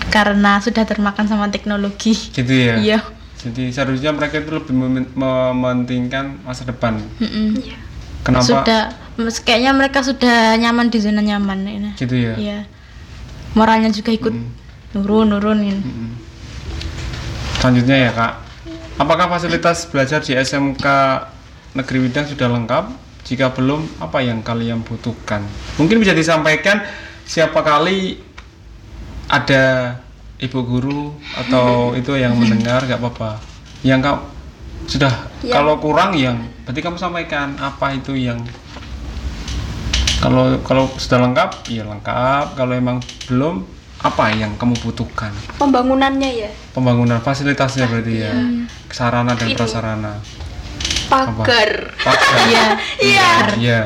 karena 0.07 0.55
sudah 0.57 0.83
termakan 0.83 1.25
sama 1.25 1.47
teknologi 1.47 2.15
Gitu 2.31 2.47
ya. 2.47 2.75
iya 2.77 2.99
Jadi 3.37 3.69
seharusnya 3.69 4.09
mereka 4.11 4.37
itu 4.37 4.49
lebih 4.49 4.71
memen- 4.71 5.11
mementingkan 5.11 6.41
masa 6.41 6.63
depan. 6.63 6.99
Mm-mm. 7.17 7.59
Iya. 7.59 7.77
Kenapa? 8.21 8.43
sudah 8.43 8.81
kayaknya 9.39 9.71
mereka 9.73 9.99
sudah 10.01 10.55
nyaman 10.55 10.87
di 10.87 10.97
zona 10.97 11.19
nyaman 11.21 11.59
ini 11.63 11.91
Gitu 11.95 12.15
ya. 12.17 12.33
Iya. 12.35 12.59
moralnya 13.51 13.89
juga 13.89 14.11
ikut 14.11 14.31
Mm. 14.31 14.47
nurun 14.93 15.27
nurun 15.29 15.59
ini. 15.59 15.81
Mm-mm. 15.81 16.09
Selanjutnya 17.57 17.97
ya 17.99 18.11
kak, 18.11 18.33
apakah 18.97 19.25
fasilitas 19.27 19.85
belajar 19.85 20.19
di 20.19 20.33
SMK 20.33 20.85
Negeri 21.73 21.97
Widang 21.99 22.25
sudah 22.25 22.47
lengkap? 22.47 22.85
Jika 23.27 23.51
belum, 23.51 23.99
apa 23.99 24.19
yang 24.19 24.39
kalian 24.39 24.81
butuhkan? 24.81 25.43
Mungkin 25.75 25.99
bisa 25.99 26.11
disampaikan 26.11 26.79
siapa 27.23 27.59
kali 27.59 28.23
ada 29.27 29.95
ibu 30.39 30.59
guru 30.61 31.11
atau 31.35 31.67
itu 31.99 32.15
yang 32.15 32.33
mendengar 32.33 32.81
nggak 32.81 32.97
apa-apa. 32.97 33.43
Yang 33.83 33.99
kau 34.01 34.17
sudah 34.87 35.13
Ya. 35.37 35.53
kalau 35.53 35.77
kurang 35.77 36.17
yang 36.17 36.33
berarti 36.65 36.81
kamu 36.81 36.97
sampaikan 36.97 37.53
apa 37.57 37.93
itu 37.93 38.17
yang 38.17 38.41
kalau 40.17 40.57
kalau 40.65 40.89
sudah 40.97 41.21
lengkap 41.21 41.61
ya 41.69 41.85
lengkap 41.85 42.57
kalau 42.57 42.73
emang 42.73 42.97
belum 43.27 43.61
apa 44.01 44.33
yang 44.33 44.57
kamu 44.57 44.73
butuhkan 44.79 45.29
Pembangunannya 45.57 46.29
ya. 46.35 46.49
pembangunan 46.73 47.21
fasilitasnya 47.21 47.85
berarti 47.85 48.13
ya 48.17 48.33
sarana 48.89 49.33
dan 49.33 49.49
Ini. 49.49 49.57
prasarana 49.57 50.13
Pagar. 51.07 51.71
pagar 51.97 52.35
Iya. 52.45 52.65
Iya. 52.99 53.31
iya 53.55 53.79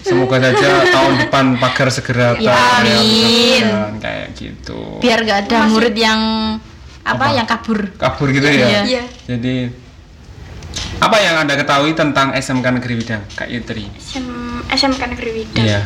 semoga 0.00 0.40
saja 0.40 0.68
tahun 0.88 1.14
depan 1.20 1.44
pagar 1.56 1.88
segera 1.88 2.34
Ya, 2.34 2.50
terrealisasikan 2.80 3.90
kayak 3.98 4.26
gitu 4.32 4.80
biar 4.98 5.18
gak 5.22 5.38
ada 5.46 5.56
Masih- 5.60 5.70
murid 5.70 5.94
yang 5.94 6.20
apa, 7.02 7.16
Apa? 7.22 7.26
yang 7.32 7.46
kabur 7.46 7.78
kabur 7.94 8.28
gitu 8.28 8.44
ya 8.44 8.66
Iya. 8.66 8.80
Iya. 8.82 9.02
jadi 9.26 9.54
apa 10.98 11.16
yang 11.16 11.36
anda 11.38 11.54
ketahui 11.54 11.92
tentang 11.92 12.32
SMK 12.32 12.66
Negeri 12.72 12.94
Widang 12.96 13.22
Kak 13.30 13.48
Yutri 13.48 13.88
SM, 13.94 14.26
SMK 14.68 15.02
Negeri 15.08 15.30
Widang. 15.34 15.64
iya 15.64 15.80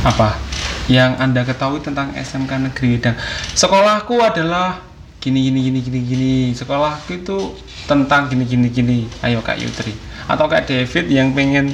apa 0.00 0.38
yang 0.86 1.18
anda 1.18 1.42
ketahui 1.42 1.78
tentang 1.78 2.14
SMK 2.14 2.48
Negeri 2.62 2.86
Widang 2.92 3.16
sekolahku 3.52 4.16
adalah 4.18 4.80
gini 5.28 5.52
gini 5.52 5.60
gini 5.60 5.78
gini 5.84 6.00
gini. 6.00 6.34
Sekolahku 6.56 7.20
itu 7.20 7.52
tentang 7.84 8.32
gini 8.32 8.48
gini 8.48 8.68
gini. 8.72 8.98
Ayo 9.20 9.44
Kak 9.44 9.60
Yutri 9.60 9.92
atau 10.28 10.44
Kak 10.48 10.68
David 10.68 11.06
yang 11.08 11.36
pengen 11.36 11.72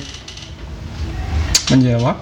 menjawab? 1.70 2.18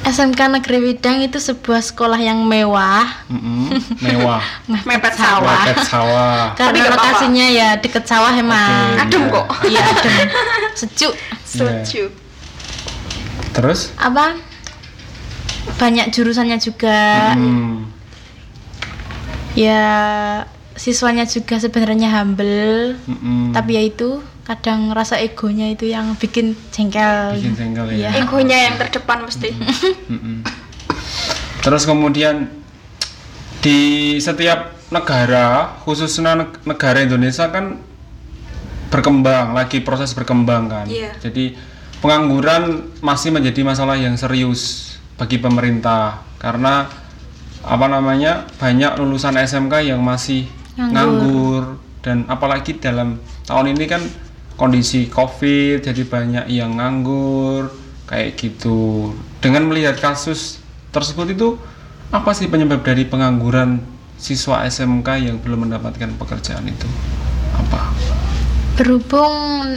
SMK 0.00 0.40
Negeri 0.48 0.78
Widang 0.80 1.20
itu 1.20 1.36
sebuah 1.36 1.84
sekolah 1.84 2.16
yang 2.16 2.40
mewah. 2.42 3.04
Mm-mm, 3.28 3.78
mewah. 4.04 4.42
Mepet 4.66 5.14
sawah. 5.14 5.60
Mepet 5.62 5.78
sawah. 5.86 6.40
Tapi 6.56 6.80
karena 6.80 6.96
apa-apa. 6.96 7.04
lokasinya 7.04 7.46
ya 7.46 7.68
deket 7.78 8.04
sawah 8.08 8.32
emang 8.32 8.96
Oke, 8.96 9.02
Adem 9.06 9.22
iya. 9.22 9.30
kok. 9.30 9.46
iya 9.70 9.82
adem. 9.84 10.12
Sejuk. 10.80 11.14
Sejuk. 11.44 12.10
terus? 13.50 13.92
Apa? 14.00 14.40
Banyak 15.76 16.10
jurusannya 16.16 16.56
juga. 16.56 17.36
Hmm, 17.36 17.92
ya 19.60 19.84
siswanya 20.72 21.28
juga 21.28 21.60
sebenarnya 21.60 22.08
humble 22.08 22.96
mm-mm. 23.04 23.52
tapi 23.52 23.76
ya 23.76 23.82
itu 23.84 24.24
kadang 24.48 24.90
rasa 24.90 25.20
egonya 25.20 25.68
itu 25.68 25.86
yang 25.86 26.16
bikin 26.16 26.56
jengkel 26.72 27.36
bikin 27.36 27.54
jengkel 27.54 27.86
ya 27.92 28.08
Iya. 28.08 28.10
Egonya 28.24 28.58
yang 28.66 28.74
terdepan 28.80 29.28
mesti. 29.28 29.52
Mm-mm. 30.08 30.42
Terus 31.60 31.84
kemudian 31.84 32.48
di 33.60 33.78
setiap 34.16 34.72
negara, 34.88 35.76
khususnya 35.84 36.32
neg- 36.34 36.64
negara 36.64 37.04
Indonesia 37.04 37.46
kan 37.52 37.78
berkembang, 38.88 39.52
lagi 39.54 39.84
proses 39.84 40.10
berkembang 40.16 40.66
kan. 40.66 40.86
Iya. 40.88 41.14
Jadi 41.20 41.54
pengangguran 42.00 42.96
masih 43.04 43.30
menjadi 43.30 43.60
masalah 43.62 44.00
yang 44.00 44.16
serius 44.16 44.96
bagi 45.14 45.36
pemerintah 45.36 46.24
karena 46.40 46.88
apa 47.60 47.86
namanya 47.86 48.48
banyak 48.56 48.96
lulusan 48.96 49.36
SMK 49.36 49.92
yang 49.92 50.00
masih 50.00 50.48
Nganggur. 50.76 50.92
nganggur 50.94 51.62
dan 52.00 52.24
apalagi 52.32 52.80
dalam 52.80 53.20
tahun 53.44 53.76
ini 53.76 53.84
kan 53.84 54.02
kondisi 54.56 55.08
COVID 55.12 55.84
jadi 55.84 56.02
banyak 56.08 56.44
yang 56.48 56.76
nganggur 56.80 57.72
kayak 58.08 58.36
gitu. 58.40 59.12
Dengan 59.44 59.68
melihat 59.68 60.00
kasus 60.00 60.60
tersebut 60.92 61.32
itu 61.32 61.48
apa 62.10 62.32
sih 62.32 62.48
penyebab 62.48 62.80
dari 62.82 63.04
pengangguran 63.06 63.80
siswa 64.20 64.64
SMK 64.68 65.08
yang 65.30 65.36
belum 65.40 65.68
mendapatkan 65.68 66.16
pekerjaan 66.16 66.68
itu? 66.68 66.88
Apa? 67.56 67.92
berhubung 68.80 69.34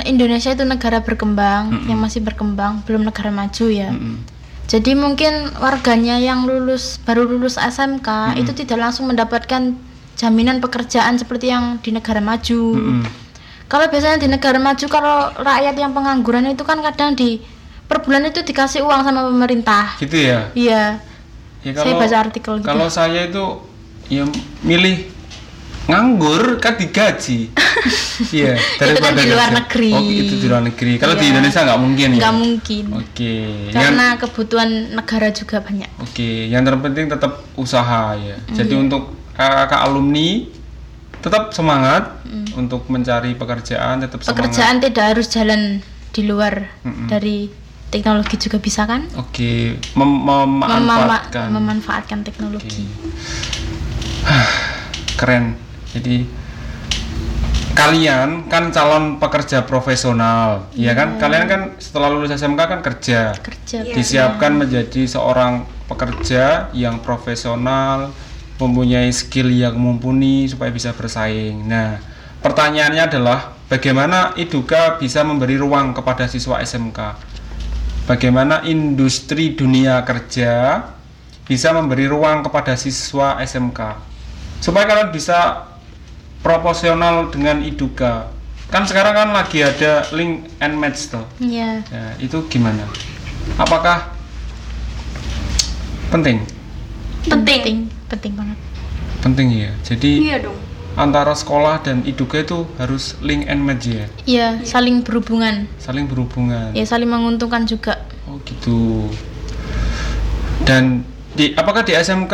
Indonesia 0.07 0.55
itu 0.55 0.63
negara 0.63 1.03
berkembang 1.03 1.91
yang 1.91 1.99
masih 1.99 2.23
berkembang 2.23 2.87
belum 2.87 3.03
negara 3.03 3.35
maju 3.35 3.65
ya 3.67 3.91
Mm-mm. 3.91 4.23
Jadi 4.63 4.95
mungkin 4.95 5.53
warganya 5.59 6.17
yang 6.17 6.47
lulus 6.47 6.97
baru 7.03 7.27
lulus 7.27 7.55
SMK 7.55 8.39
itu 8.39 8.51
tidak 8.55 8.89
langsung 8.89 9.11
mendapatkan 9.11 9.75
jaminan 10.15 10.59
pekerjaan 10.59 11.19
seperti 11.19 11.51
yang 11.51 11.77
di 11.83 11.91
negara 11.91 12.23
maju 12.23 12.61
Mm-mm. 12.73 13.03
kalau 13.67 13.85
biasanya 13.89 14.17
di 14.17 14.29
negara 14.31 14.57
maju 14.57 14.85
kalau 14.87 15.29
rakyat 15.35 15.75
yang 15.75 15.91
pengangguran 15.91 16.47
itu 16.49 16.63
kan 16.63 16.79
kadang 16.79 17.13
di 17.13 17.43
per 17.83 17.99
bulan 18.01 18.23
itu 18.25 18.41
dikasih 18.41 18.81
uang 18.81 19.03
sama 19.03 19.27
pemerintah 19.27 19.99
Gitu 19.99 20.17
ya? 20.17 20.49
iya 20.55 20.83
Ya 21.63 21.71
Saya 21.79 21.95
baca 21.95 22.17
artikel 22.27 22.59
gitu. 22.59 22.67
Kalau 22.67 22.91
saya 22.91 23.31
itu 23.31 23.43
ya 24.11 24.27
milih 24.67 25.12
nganggur 25.85 26.57
kan 26.57 26.75
digaji. 26.75 27.49
Iya, 28.29 28.55
kan 28.77 29.13
di 29.13 29.27
luar 29.27 29.51
negeri. 29.51 29.91
Oh, 29.91 29.99
itu 30.01 30.37
di 30.37 30.47
luar 30.47 30.63
negeri. 30.63 30.95
Kalau 30.95 31.13
di 31.13 31.25
Iya. 31.25 31.31
Indonesia 31.33 31.59
nggak 31.61 31.79
mungkin 31.79 32.07
ya. 32.07 32.19
nggak 32.19 32.35
mungkin 32.35 32.83
Oke. 32.95 33.35
Yang 33.67 33.73
karena 33.75 34.05
kebutuhan 34.15 34.69
negara 34.93 35.27
juga 35.29 35.57
banyak 35.59 35.89
oke, 35.99 36.29
yang 36.47 36.61
terpenting 36.61 37.05
tetap 37.07 37.43
usaha 37.55 38.13
ya. 38.15 38.37
Jadi 38.49 38.73
untuk 38.73 39.11
kakak 39.33 39.81
alumni 39.81 40.45
tetap 41.19 41.51
semangat 41.51 42.21
untuk 42.53 42.85
mencari 42.87 43.33
pekerjaan, 43.33 43.99
tetap 43.99 44.21
semangat. 44.21 44.37
pekerjaan 44.37 44.75
tidak 44.79 45.05
harus 45.09 45.27
jalan 45.27 45.61
di 46.09 46.21
luar 46.23 46.53
Mm-mm. 46.79 47.07
dari 47.07 47.49
teknologi 47.89 48.37
juga 48.39 48.57
bisa 48.57 48.85
kan 48.85 49.09
Oke, 49.15 49.75
mem- 49.93 50.21
Memama- 50.21 50.79
memanfaatkan. 50.79 51.47
memanfaatkan 51.49 52.19
teknologi 52.21 52.85
keren 55.15 55.57
jadi 55.93 56.25
kalian 57.73 58.49
kan 58.49 58.69
calon 58.69 59.17
pekerja 59.17 59.65
profesional 59.65 60.69
ya 60.73 60.93
kan? 60.93 61.17
Kalian 61.17 61.45
kan 61.49 61.61
setelah 61.77 62.09
lulus 62.13 62.33
SMK 62.33 62.61
kan 62.69 62.79
kerja. 62.81 63.33
Kerja. 63.37 63.77
Iya. 63.85 63.93
disiapkan 63.97 64.53
menjadi 64.53 65.09
seorang 65.09 65.65
pekerja 65.89 66.69
yang 66.77 67.01
profesional 67.01 68.13
mempunyai 68.61 69.09
skill 69.09 69.49
yang 69.49 69.73
mumpuni 69.73 70.45
supaya 70.45 70.69
bisa 70.69 70.93
bersaing. 70.93 71.65
Nah 71.65 71.97
pertanyaannya 72.45 73.03
adalah 73.09 73.57
bagaimana 73.73 74.37
Iduka 74.37 75.01
bisa 75.01 75.25
memberi 75.25 75.57
ruang 75.57 75.97
kepada 75.97 76.29
siswa 76.29 76.61
SMK 76.61 76.99
bagaimana 78.05 78.61
industri 78.67 79.55
dunia 79.55 80.03
kerja 80.03 80.83
bisa 81.43 81.73
memberi 81.75 82.07
ruang 82.07 82.43
kepada 82.43 82.75
siswa 82.75 83.39
SMK 83.39 83.79
supaya 84.61 84.85
kalian 84.87 85.11
bisa 85.11 85.71
proporsional 86.43 87.31
dengan 87.31 87.63
iduga 87.63 88.29
kan 88.67 88.83
sekarang 88.83 89.13
kan 89.13 89.29
lagi 89.31 89.61
ada 89.61 90.01
link 90.11 90.49
and 90.57 90.73
match 90.73 91.07
tuh. 91.07 91.21
Iya. 91.37 91.85
Ya, 91.87 92.05
itu 92.17 92.41
gimana? 92.49 92.89
Apakah 93.53 94.09
penting? 96.09 96.41
Penting. 97.23 97.61
Penting, 97.61 97.77
penting 98.09 98.33
banget. 98.33 98.57
Penting 99.21 99.47
ya. 99.53 99.71
Jadi 99.85 100.25
Iya 100.25 100.41
dong. 100.41 100.57
antara 100.93 101.33
sekolah 101.33 101.81
dan 101.81 102.01
iduga 102.01 102.41
itu 102.41 102.65
harus 102.77 103.13
link 103.21 103.45
and 103.45 103.61
match 103.61 103.85
ya, 103.85 104.05
Iya, 104.25 104.47
saling 104.61 105.01
berhubungan. 105.01 105.69
saling 105.77 106.05
berhubungan. 106.05 106.73
Ya, 106.73 106.81
saling 106.83 107.09
menguntungkan 107.09 107.65
juga. 107.65 108.01
Oh 108.25 108.41
gitu. 108.41 109.09
Dan 110.65 111.05
di 111.33 111.53
apakah 111.53 111.81
di 111.81 111.93
SMK 111.93 112.33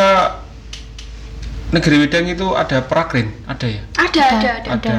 Negeri 1.69 1.95
Wedang 2.01 2.25
itu 2.25 2.47
ada 2.57 2.81
prakrin? 2.81 3.29
Ada 3.45 3.67
ya? 3.69 3.81
Ada, 3.93 4.21
ada, 4.25 4.49
ada. 4.57 4.69
Ada. 4.73 4.97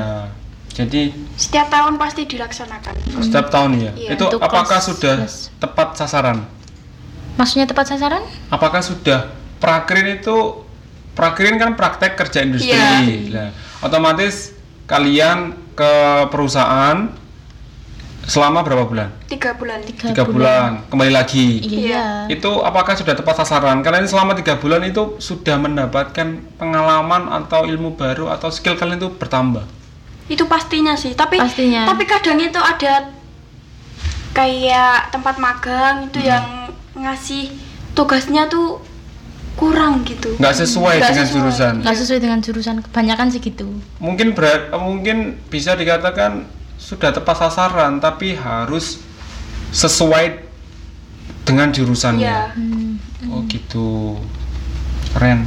Jadi 0.71 1.11
Setiap 1.35 1.67
tahun 1.67 1.99
pasti 1.99 2.31
dilaksanakan. 2.31 2.95
setiap 3.21 3.51
tahun 3.51 3.71
ya. 3.77 3.93
Iya. 3.99 4.11
Itu 4.15 4.31
Untuk 4.31 4.41
apakah 4.41 4.79
sudah 4.79 5.27
11. 5.27 5.51
tepat 5.59 5.89
sasaran? 5.99 6.47
Maksudnya 7.35 7.67
tepat 7.67 7.91
sasaran? 7.91 8.23
Apakah 8.55 8.81
sudah 8.81 9.35
prakrin 9.59 10.23
itu 10.23 10.63
prakrin 11.19 11.59
kan 11.59 11.75
praktek 11.75 12.15
kerja 12.15 12.47
industri. 12.47 12.71
Iya. 12.71 13.29
Nah, 13.35 13.49
otomatis 13.83 14.55
kalian 14.87 15.59
ke 15.75 15.93
perusahaan 16.31 17.11
selama 18.23 18.61
berapa 18.61 18.85
bulan? 18.85 19.09
Tiga 19.27 19.53
bulan. 19.53 19.81
Tiga, 19.81 20.07
Tiga 20.09 20.25
bulan. 20.25 20.85
Kembali 20.87 21.11
lagi. 21.11 21.61
Iya. 21.61 22.27
Itu 22.27 22.61
apakah 22.61 22.95
sudah 22.95 23.13
tepat 23.13 23.39
sasaran? 23.39 23.81
Kalian 23.81 24.05
selama 24.05 24.33
tiga 24.33 24.55
bulan 24.55 24.83
itu 24.83 25.17
sudah 25.19 25.57
mendapatkan 25.57 26.29
pengalaman 26.57 27.27
atau 27.39 27.65
ilmu 27.65 27.95
baru 27.95 28.29
atau 28.29 28.49
skill 28.49 28.75
kalian 28.75 28.99
itu 28.99 29.11
bertambah? 29.11 29.65
Itu 30.27 30.47
pastinya 30.47 30.95
sih. 30.95 31.13
Tapi 31.13 31.37
Pastinya. 31.37 31.87
tapi 31.87 32.05
kadang 32.05 32.39
itu 32.39 32.57
ada 32.57 33.11
kayak 34.31 35.11
tempat 35.11 35.37
magang 35.37 36.07
itu 36.07 36.19
Hmm. 36.19 36.29
yang 36.29 36.47
ngasih 36.97 37.51
tugasnya 37.93 38.47
tuh 38.47 38.79
kurang 39.59 40.07
gitu. 40.07 40.39
Nggak 40.39 40.57
sesuai 40.57 40.97
Nggak 40.97 41.11
dengan 41.11 41.27
sesuai. 41.27 41.35
jurusan. 41.43 41.75
Nggak 41.83 41.97
sesuai 41.99 42.21
dengan 42.23 42.39
jurusan, 42.41 42.77
kebanyakan 42.81 43.27
sih 43.29 43.41
gitu. 43.43 43.67
Mungkin 43.99 44.33
berat, 44.33 44.71
mungkin 44.73 45.17
bisa 45.51 45.75
dikatakan 45.75 46.47
sudah 46.81 47.13
tepat 47.13 47.37
sasaran, 47.37 48.01
tapi 48.01 48.33
harus 48.33 49.05
sesuai 49.71 50.41
dengan 51.45 51.69
jurusannya. 51.69 52.25
Iya. 52.25 52.57
Hmm. 52.57 52.97
Oh 53.29 53.45
gitu, 53.47 54.17
keren. 55.13 55.45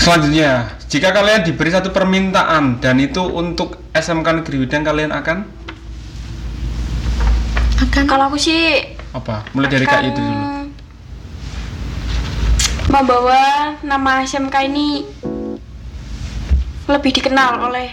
Selanjutnya, 0.00 0.80
jika 0.88 1.12
kalian 1.12 1.44
diberi 1.44 1.68
satu 1.68 1.92
permintaan 1.92 2.80
dan 2.80 2.96
itu 2.96 3.20
untuk 3.20 3.84
SMK 3.92 4.40
Negeri 4.40 4.56
Widang, 4.64 4.80
kalian 4.80 5.12
akan 5.12 5.60
Akan 7.80 8.04
Kalau 8.04 8.28
aku 8.28 8.36
sih 8.36 8.96
apa? 9.16 9.40
Mulai 9.56 9.68
dari 9.72 9.84
kak 9.88 10.04
akan 10.04 10.08
itu 10.12 10.20
dulu. 10.20 10.44
Membawa 12.92 13.42
nama 13.80 14.20
SMK 14.20 14.56
ini 14.68 15.04
lebih 16.90 17.12
dikenal 17.16 17.70
oleh 17.70 17.88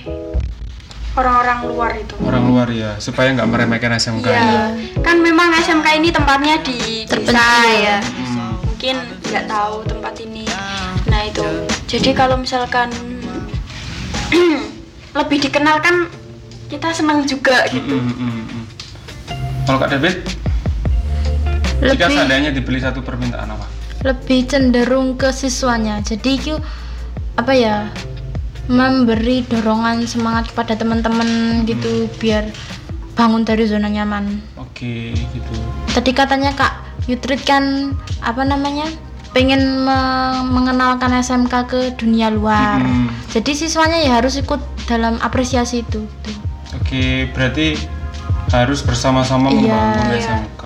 orang-orang 1.17 1.59
luar 1.65 1.91
itu. 1.97 2.13
Orang 2.21 2.43
luar 2.47 2.67
ya, 2.69 2.95
supaya 3.01 3.33
nggak 3.33 3.49
meremehkan 3.49 3.97
SMK. 3.97 4.27
Iya. 4.29 4.37
ya. 4.37 4.65
Kan 5.01 5.19
memang 5.25 5.51
SMK 5.57 5.87
ini 5.97 6.09
tempatnya 6.13 6.61
di 6.61 7.03
desa 7.09 7.49
ya. 7.67 7.97
Hmm. 7.99 8.61
Mungkin 8.61 8.95
nggak 9.33 9.45
tahu 9.49 9.75
tempat 9.89 10.13
ini. 10.21 10.45
Nah 11.09 11.21
itu. 11.25 11.45
Jadi 11.89 12.13
kalau 12.13 12.37
misalkan 12.37 12.93
lebih 15.19 15.37
dikenal 15.49 15.81
kan 15.81 16.05
kita 16.69 16.93
senang 16.93 17.25
juga 17.25 17.65
gitu. 17.71 17.95
Mm, 17.95 18.11
mm, 18.11 18.17
mm, 18.21 18.43
mm. 18.53 18.65
Kalau 19.65 19.79
Kak 19.79 19.89
David, 19.89 20.15
jika 21.79 22.05
lebih 22.05 22.15
seandainya 22.15 22.51
dibeli 22.51 22.79
satu 22.83 22.99
permintaan 23.01 23.49
apa? 23.55 23.77
lebih 24.05 24.45
cenderung 24.45 25.17
ke 25.17 25.33
siswanya. 25.33 26.03
Jadi 26.05 26.29
itu 26.37 26.53
apa 27.37 27.53
ya? 27.53 27.89
Memberi 28.67 29.43
dorongan 29.43 30.03
semangat 30.03 30.51
kepada 30.51 30.75
teman-teman 30.75 31.27
gitu 31.63 32.11
biar 32.17 32.51
bangun 33.13 33.41
dari 33.41 33.63
zona 33.63 33.87
nyaman. 33.87 34.43
Oke, 34.55 35.11
gitu. 35.15 35.53
Tadi 35.89 36.11
katanya 36.11 36.53
Kak 36.53 36.73
Yutrit 37.05 37.41
kan 37.41 37.95
apa 38.19 38.43
namanya? 38.43 38.85
pengen 39.27 39.85
me- 39.85 40.49
mengenalkan 40.49 41.13
SMK 41.13 41.53
ke 41.69 41.93
dunia 41.93 42.33
luar. 42.33 42.81
Mm. 42.81 43.05
Jadi 43.29 43.53
siswanya 43.53 44.01
ya 44.01 44.17
harus 44.17 44.33
ikut 44.33 44.57
dalam 44.89 45.21
apresiasi 45.21 45.85
itu. 45.85 46.09
Oke, 46.73 47.29
berarti 47.31 47.77
harus 48.49 48.81
bersama-sama 48.81 49.51
Iya. 49.51 49.61
membangun 49.61 50.07
Iya. 50.09 50.17
SMK. 50.17 50.63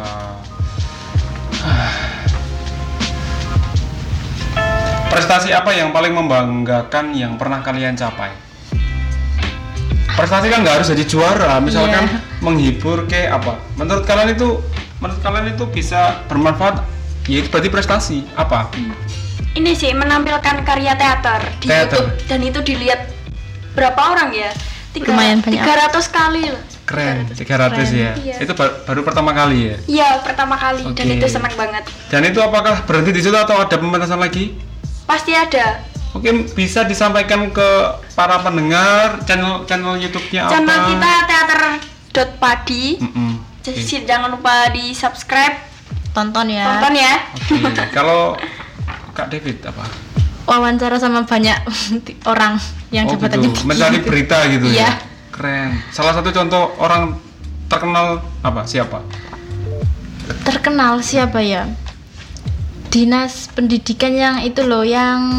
Prestasi 5.21 5.53
apa 5.53 5.69
yang 5.69 5.93
paling 5.93 6.17
membanggakan 6.17 7.13
yang 7.13 7.37
pernah 7.37 7.61
kalian 7.61 7.93
capai? 7.93 8.33
Prestasi 10.17 10.49
kan 10.49 10.65
nggak 10.65 10.81
harus 10.81 10.89
jadi 10.89 11.05
juara, 11.05 11.61
misalkan 11.61 12.09
Iya. 12.09 12.41
menghibur 12.41 13.05
ke 13.05 13.29
apa? 13.29 13.61
Menurut 13.77 14.01
kalian 14.01 14.33
itu, 14.33 14.57
menurut 14.97 15.21
kalian 15.21 15.53
itu 15.53 15.69
bisa 15.69 16.25
bermanfaat? 16.25 16.81
Ya 17.29 17.37
itu 17.37 17.53
berarti 17.53 17.69
prestasi 17.69 18.17
apa? 18.33 18.73
Ini 19.53 19.77
sih 19.77 19.93
menampilkan 19.93 20.65
karya 20.65 20.97
teater 20.97 21.53
di 21.61 21.69
Teater. 21.69 22.01
YouTube 22.01 22.09
dan 22.25 22.39
itu 22.41 22.59
dilihat 22.65 23.01
berapa 23.77 24.01
orang 24.01 24.33
ya? 24.33 24.49
Tiga, 24.89 25.13
Lumayan 25.13 25.45
banyak. 25.45 25.61
300 25.61 26.09
kali 26.09 26.49
lah. 26.49 26.63
Keren, 26.81 27.29
300 27.29 27.93
ya. 27.93 28.17
Iya. 28.17 28.35
Itu 28.41 28.57
ba- 28.57 28.73
baru 28.83 29.05
pertama 29.05 29.37
kali 29.37 29.69
ya. 29.69 29.75
Iya, 29.85 30.09
pertama 30.25 30.57
kali 30.57 30.81
dan 30.97 31.05
Oke. 31.05 31.13
itu 31.13 31.25
senang 31.29 31.53
banget. 31.53 31.85
Dan 32.09 32.25
itu 32.25 32.41
apakah 32.41 32.89
berhenti 32.89 33.13
di 33.13 33.21
situ 33.21 33.37
atau 33.37 33.61
ada 33.61 33.77
pementasan 33.77 34.17
lagi? 34.17 34.70
Pasti 35.11 35.35
ada. 35.35 35.83
Mungkin 36.11 36.47
bisa 36.51 36.83
disampaikan 36.83 37.51
ke 37.51 37.69
para 38.13 38.39
pendengar 38.39 39.19
channel 39.21 39.63
channel 39.63 39.95
YouTube-nya 39.97 40.47
apa? 40.47 40.51
Channel 40.53 40.79
kita 40.87 41.11
teater.padi. 41.25 42.85
Mm-mm. 42.97 43.31
Jadi 43.61 43.77
Oke. 43.77 43.85
sih 43.85 43.99
jangan 44.03 44.31
lupa 44.31 44.71
di 44.71 44.91
subscribe, 44.91 45.59
Tonton 46.11 46.47
ya. 46.47 46.65
tonton 46.65 46.93
ya. 46.95 47.13
Oke. 47.37 47.83
Kalau 47.95 48.39
Kak 49.11 49.27
David 49.27 49.59
apa? 49.61 49.83
Wawancara 50.41 50.97
sama 50.97 51.21
banyak 51.21 51.59
orang 52.31 52.55
yang 52.89 53.05
oh 53.05 53.13
jabatannya 53.13 53.45
gitu. 53.45 53.53
tinggi 53.53 53.67
Mencari 53.67 53.97
gitu. 53.99 54.07
berita 54.07 54.37
gitu 54.47 54.67
Iya. 54.67 54.79
ya. 54.81 54.91
Keren. 55.29 55.69
Salah 55.91 56.11
satu 56.11 56.31
contoh 56.31 56.71
orang 56.77 57.15
terkenal 57.67 58.19
apa? 58.41 58.63
Siapa? 58.63 58.99
Terkenal 60.43 60.99
siapa 60.99 61.39
ya? 61.39 61.67
Dinas 62.91 63.47
pendidikan 63.47 64.11
yang 64.11 64.35
itu 64.43 64.67
loh, 64.67 64.83
yang 64.83 65.31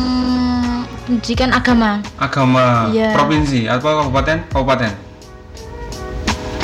pendidikan 1.04 1.52
agama. 1.52 2.00
Agama 2.16 2.88
Iya. 2.88 3.12
provinsi 3.12 3.68
atau 3.68 4.08
kabupaten? 4.08 4.48
Kabupaten. 4.48 4.92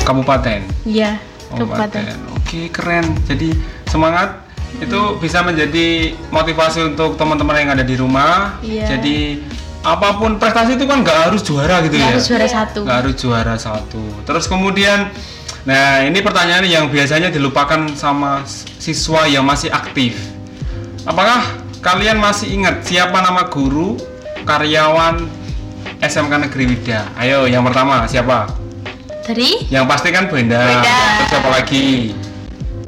Kabupaten. 0.01 0.61
Iya, 0.88 1.20
Kabupaten. 1.53 1.92
kabupaten. 1.92 2.18
Oke, 2.40 2.72
keren. 2.72 3.05
Jadi 3.29 3.53
semangat 3.85 4.48
itu 4.81 5.20
bisa 5.20 5.44
menjadi 5.44 6.16
motivasi 6.33 6.81
untuk 6.88 7.20
teman-teman 7.20 7.57
yang 7.59 7.70
ada 7.77 7.85
di 7.85 7.92
rumah. 7.92 8.57
Iya. 8.64 8.96
Jadi 8.96 9.44
apa 9.85 10.16
pun 10.16 10.40
prestasi 10.40 10.74
itu 10.74 10.88
kan 10.88 11.05
nggak 11.05 11.29
harus 11.29 11.44
juara 11.44 11.85
gitu 11.85 12.01
Nggak 12.01 12.09
ya. 12.09 12.12
harus 12.16 12.24
juara 12.24 12.46
Iya. 12.48 12.55
satu. 12.57 12.81
Nggak 12.88 12.98
harus 13.05 13.14
juara 13.14 13.55
satu. 13.61 14.03
Terus 14.24 14.44
kemudian, 14.48 15.12
nah 15.68 16.01
ini 16.01 16.24
pertanyaan 16.24 16.64
yang 16.64 16.88
biasanya 16.88 17.29
dilupakan 17.29 17.92
sama 17.92 18.40
siswa 18.81 19.29
yang 19.29 19.44
masih 19.44 19.68
aktif. 19.68 20.16
Apakah 21.09 21.40
kalian 21.81 22.21
masih 22.21 22.53
ingat 22.53 22.85
siapa 22.85 23.25
nama 23.25 23.49
guru 23.49 23.97
karyawan 24.44 25.25
SMK 26.05 26.33
Negeri 26.44 26.64
Wida? 26.68 27.09
Ayo, 27.16 27.49
yang 27.49 27.64
pertama 27.64 28.05
siapa? 28.05 28.44
Dari 29.25 29.68
Yang 29.68 29.85
pasti 29.88 30.09
kan 30.12 30.29
Bu 30.29 30.37
Enda. 30.37 30.61
Bu 30.61 30.68
Enda. 30.71 31.01
Terus 31.16 31.29
siapa 31.33 31.49
lagi? 31.49 31.87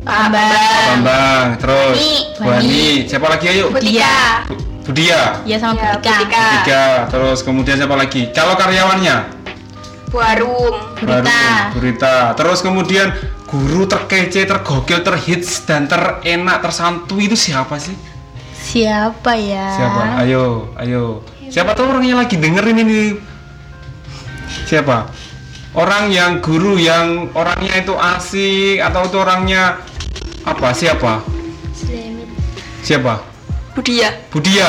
Pak 0.00 0.16
Bambang. 0.28 0.52
Pak 0.52 0.84
Bambang. 0.84 1.46
Terus 1.56 1.96
Bani. 1.96 2.12
Bu 2.36 2.48
Ani. 2.50 2.84
Siapa 3.08 3.26
lagi 3.28 3.46
ayo? 3.48 3.64
Butika. 3.72 4.14
Bu- 4.48 4.68
Budia. 4.80 5.38
ya 5.46 5.56
sama 5.56 5.76
Ya, 5.76 5.96
Budika. 5.96 6.12
Budika. 6.18 6.44
Tiga. 6.60 6.84
Terus 7.08 7.38
kemudian 7.40 7.76
siapa 7.76 7.96
lagi? 7.96 8.22
Kalau 8.32 8.52
karyawannya? 8.56 9.16
Bu 10.08 10.18
Arum. 10.18 10.74
Burita. 10.96 11.40
Burita. 11.72 12.14
Terus 12.34 12.58
kemudian 12.60 13.12
guru 13.46 13.84
terkece, 13.84 14.44
tergokil, 14.44 15.00
terhits 15.00 15.64
dan 15.64 15.86
terenak, 15.86 16.60
tersantui 16.60 17.28
itu 17.28 17.36
siapa 17.36 17.76
sih? 17.76 17.94
Siapa 18.70 19.34
ya? 19.34 19.66
Siapa? 19.74 20.02
Ayo, 20.22 20.70
ayo. 20.78 21.26
Siapa 21.50 21.74
tahu 21.74 21.90
orangnya 21.90 22.22
lagi 22.22 22.38
dengerin 22.38 22.78
ini. 22.86 23.18
Siapa? 24.70 25.10
Orang 25.74 26.14
yang 26.14 26.38
guru 26.38 26.78
yang 26.78 27.34
orangnya 27.34 27.82
itu 27.82 27.94
asik 27.98 28.78
atau 28.78 29.10
itu 29.10 29.18
orangnya 29.18 29.82
apa? 30.46 30.70
Siapa? 30.70 31.18
Siapa? 32.86 33.26
Bu 33.74 33.82
Budia. 33.82 34.08
Budia. 34.30 34.66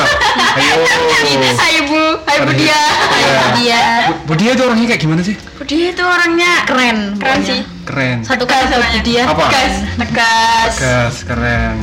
Ayo. 0.58 0.78
Hai 1.62 1.76
Bu, 1.86 2.02
hai 2.26 2.38
Budia. 2.42 2.80
Iya. 3.18 3.38
Dia 3.58 3.82
Bu- 4.10 4.34
Budia 4.34 4.50
itu 4.54 4.62
orangnya 4.62 4.86
kayak 4.94 5.02
gimana 5.02 5.22
sih? 5.22 5.34
Budia 5.58 5.86
itu 5.94 6.02
orangnya 6.02 6.52
keren. 6.66 6.98
keren 7.18 7.40
sih. 7.42 7.60
Keren. 7.86 8.18
Satu 8.26 8.46
Tegas 8.46 8.66
kata 8.66 8.74
buat 8.74 8.82
orangnya. 8.82 9.02
dia. 9.02 9.22
Apa? 9.26 9.46
Tegas, 9.46 9.74
tegas. 9.98 10.72
Gas, 10.78 11.14
keren. 11.26 11.76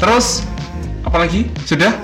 Terus 0.00 0.26
apa 1.06 1.16
lagi? 1.16 1.46
Sudah? 1.62 1.94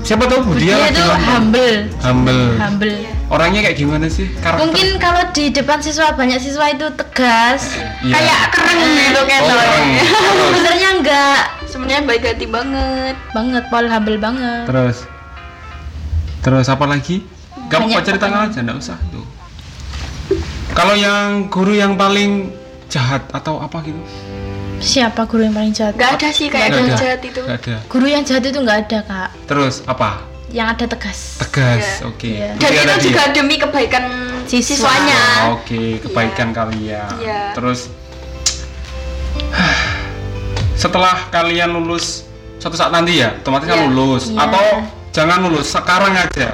Siapa 0.00 0.24
tahu 0.24 0.40
Budia 0.48 0.64
Dia 0.64 0.76
lagi 0.80 0.96
itu 0.96 1.04
humble, 1.04 1.76
humble. 2.00 2.44
humble. 2.56 2.94
Orangnya 3.28 3.60
kayak 3.62 3.76
gimana 3.76 4.08
sih? 4.08 4.32
Karakter. 4.34 4.64
Mungkin 4.64 4.86
kalau 4.96 5.22
di 5.30 5.52
depan 5.52 5.78
siswa 5.78 6.10
banyak 6.10 6.40
siswa 6.40 6.66
itu 6.66 6.88
tegas. 6.96 7.76
Iya. 8.00 8.16
Kayak 8.16 8.42
keren 8.50 8.78
gitu 8.96 9.20
kayak 9.22 9.42
Oh, 9.44 9.52
Sebenarnya 10.48 10.88
enggak 10.94 11.38
Sebenarnya 11.68 12.02
baik 12.02 12.22
hati 12.26 12.46
banget. 12.48 13.14
banget, 13.30 13.62
Paul 13.68 13.86
humble 13.86 14.18
banget. 14.18 14.64
terus. 14.66 14.98
Terus 16.40 16.66
apa 16.66 16.84
lagi? 16.84 17.22
Kamu 17.68 17.86
mau 17.86 18.02
cerita 18.02 18.26
aja, 18.26 18.58
enggak 18.58 18.80
usah 18.80 18.98
tuh. 19.12 19.22
Kalau 20.72 20.96
yang 20.96 21.46
guru 21.52 21.76
yang 21.76 21.94
paling 21.94 22.50
jahat 22.88 23.22
atau 23.30 23.60
apa 23.60 23.84
gitu? 23.84 24.00
Siapa 24.80 25.28
guru 25.28 25.44
yang 25.44 25.52
paling 25.52 25.70
jahat? 25.70 25.92
Gak 25.94 26.16
ada 26.16 26.28
sih 26.30 26.48
kayak 26.48 26.72
yang 26.72 26.88
ada. 26.88 26.96
jahat 26.96 27.20
itu. 27.20 27.40
Nggak 27.40 27.58
ada. 27.60 27.76
Guru 27.86 28.06
yang 28.06 28.22
jahat 28.24 28.42
itu 28.42 28.58
nggak 28.58 28.78
ada 28.82 28.98
kak. 29.04 29.30
Terus 29.44 29.74
apa? 29.84 30.24
Yang 30.50 30.66
ada 30.74 30.84
tegas. 30.88 31.18
Tegas, 31.38 31.84
Iya. 32.00 32.08
oke. 32.08 32.30
Iya. 32.32 32.50
Dan 32.56 32.70
Itu 32.72 32.82
tadi. 32.88 33.04
juga 33.06 33.22
demi 33.30 33.56
kebaikan 33.56 34.04
Siswa. 34.48 34.66
siswanya. 34.82 35.22
Oke, 35.54 36.00
kebaikan 36.00 36.50
kalian. 36.50 37.12
Iya. 37.20 37.54
Terus 37.54 37.86
setelah 40.74 41.28
kalian 41.28 41.70
lulus 41.70 42.24
suatu 42.56 42.74
saat 42.74 42.90
nanti 42.90 43.20
ya, 43.20 43.36
otomatis 43.36 43.68
kan 43.68 43.78
Iya. 43.78 43.86
lulus 43.86 44.24
Iya. 44.26 44.38
atau 44.42 44.64
jangan 45.12 45.38
lulus 45.44 45.66
sekarang 45.68 46.14
aja. 46.16 46.50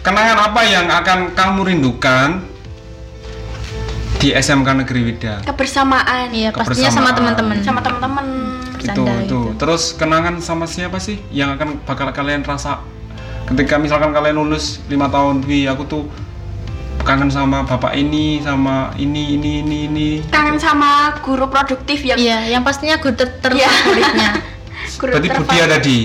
Kenangan 0.00 0.38
apa 0.42 0.60
yang 0.64 0.88
akan 0.88 1.36
kamu 1.36 1.60
rindukan 1.68 2.40
di 4.20 4.36
SMK 4.36 4.68
Negeri 4.84 5.00
Wida? 5.08 5.40
Kebersamaan 5.48 6.28
Iya 6.30 6.52
pastinya 6.52 6.92
sama 6.92 7.10
teman-teman. 7.16 7.56
sama 7.64 7.80
teman-teman. 7.80 8.26
Itu, 8.76 8.84
itu. 8.84 9.04
gitu. 9.24 9.40
Terus 9.56 9.96
kenangan 9.96 10.38
sama 10.44 10.68
siapa 10.68 11.00
sih 11.00 11.16
yang 11.32 11.56
akan 11.56 11.80
bakal 11.88 12.12
kalian 12.12 12.44
rasa 12.44 12.84
ketika 13.48 13.80
misalkan 13.80 14.12
kalian 14.12 14.36
lulus 14.36 14.84
lima 14.92 15.08
tahun, 15.08 15.40
wih 15.48 15.66
aku 15.72 15.88
tuh 15.88 16.04
kangen 17.00 17.32
sama 17.32 17.64
bapak 17.64 17.96
ini, 17.96 18.44
sama 18.44 18.92
ini, 19.00 19.40
ini, 19.40 19.64
ini, 19.64 19.78
ini. 19.88 20.08
Kangen 20.28 20.60
sama 20.60 21.16
guru 21.24 21.48
produktif 21.48 22.04
yang 22.04 22.20
Iya, 22.20 22.52
yang 22.52 22.62
pastinya 22.62 23.00
guru 23.00 23.16
ter 23.16 23.28
Iya. 23.32 23.40
terfavoritnya. 23.40 24.30
guru 25.00 25.10
Berarti 25.16 25.28
terfavorit. 25.32 25.48
Budia 25.48 25.64
tadi. 25.66 25.98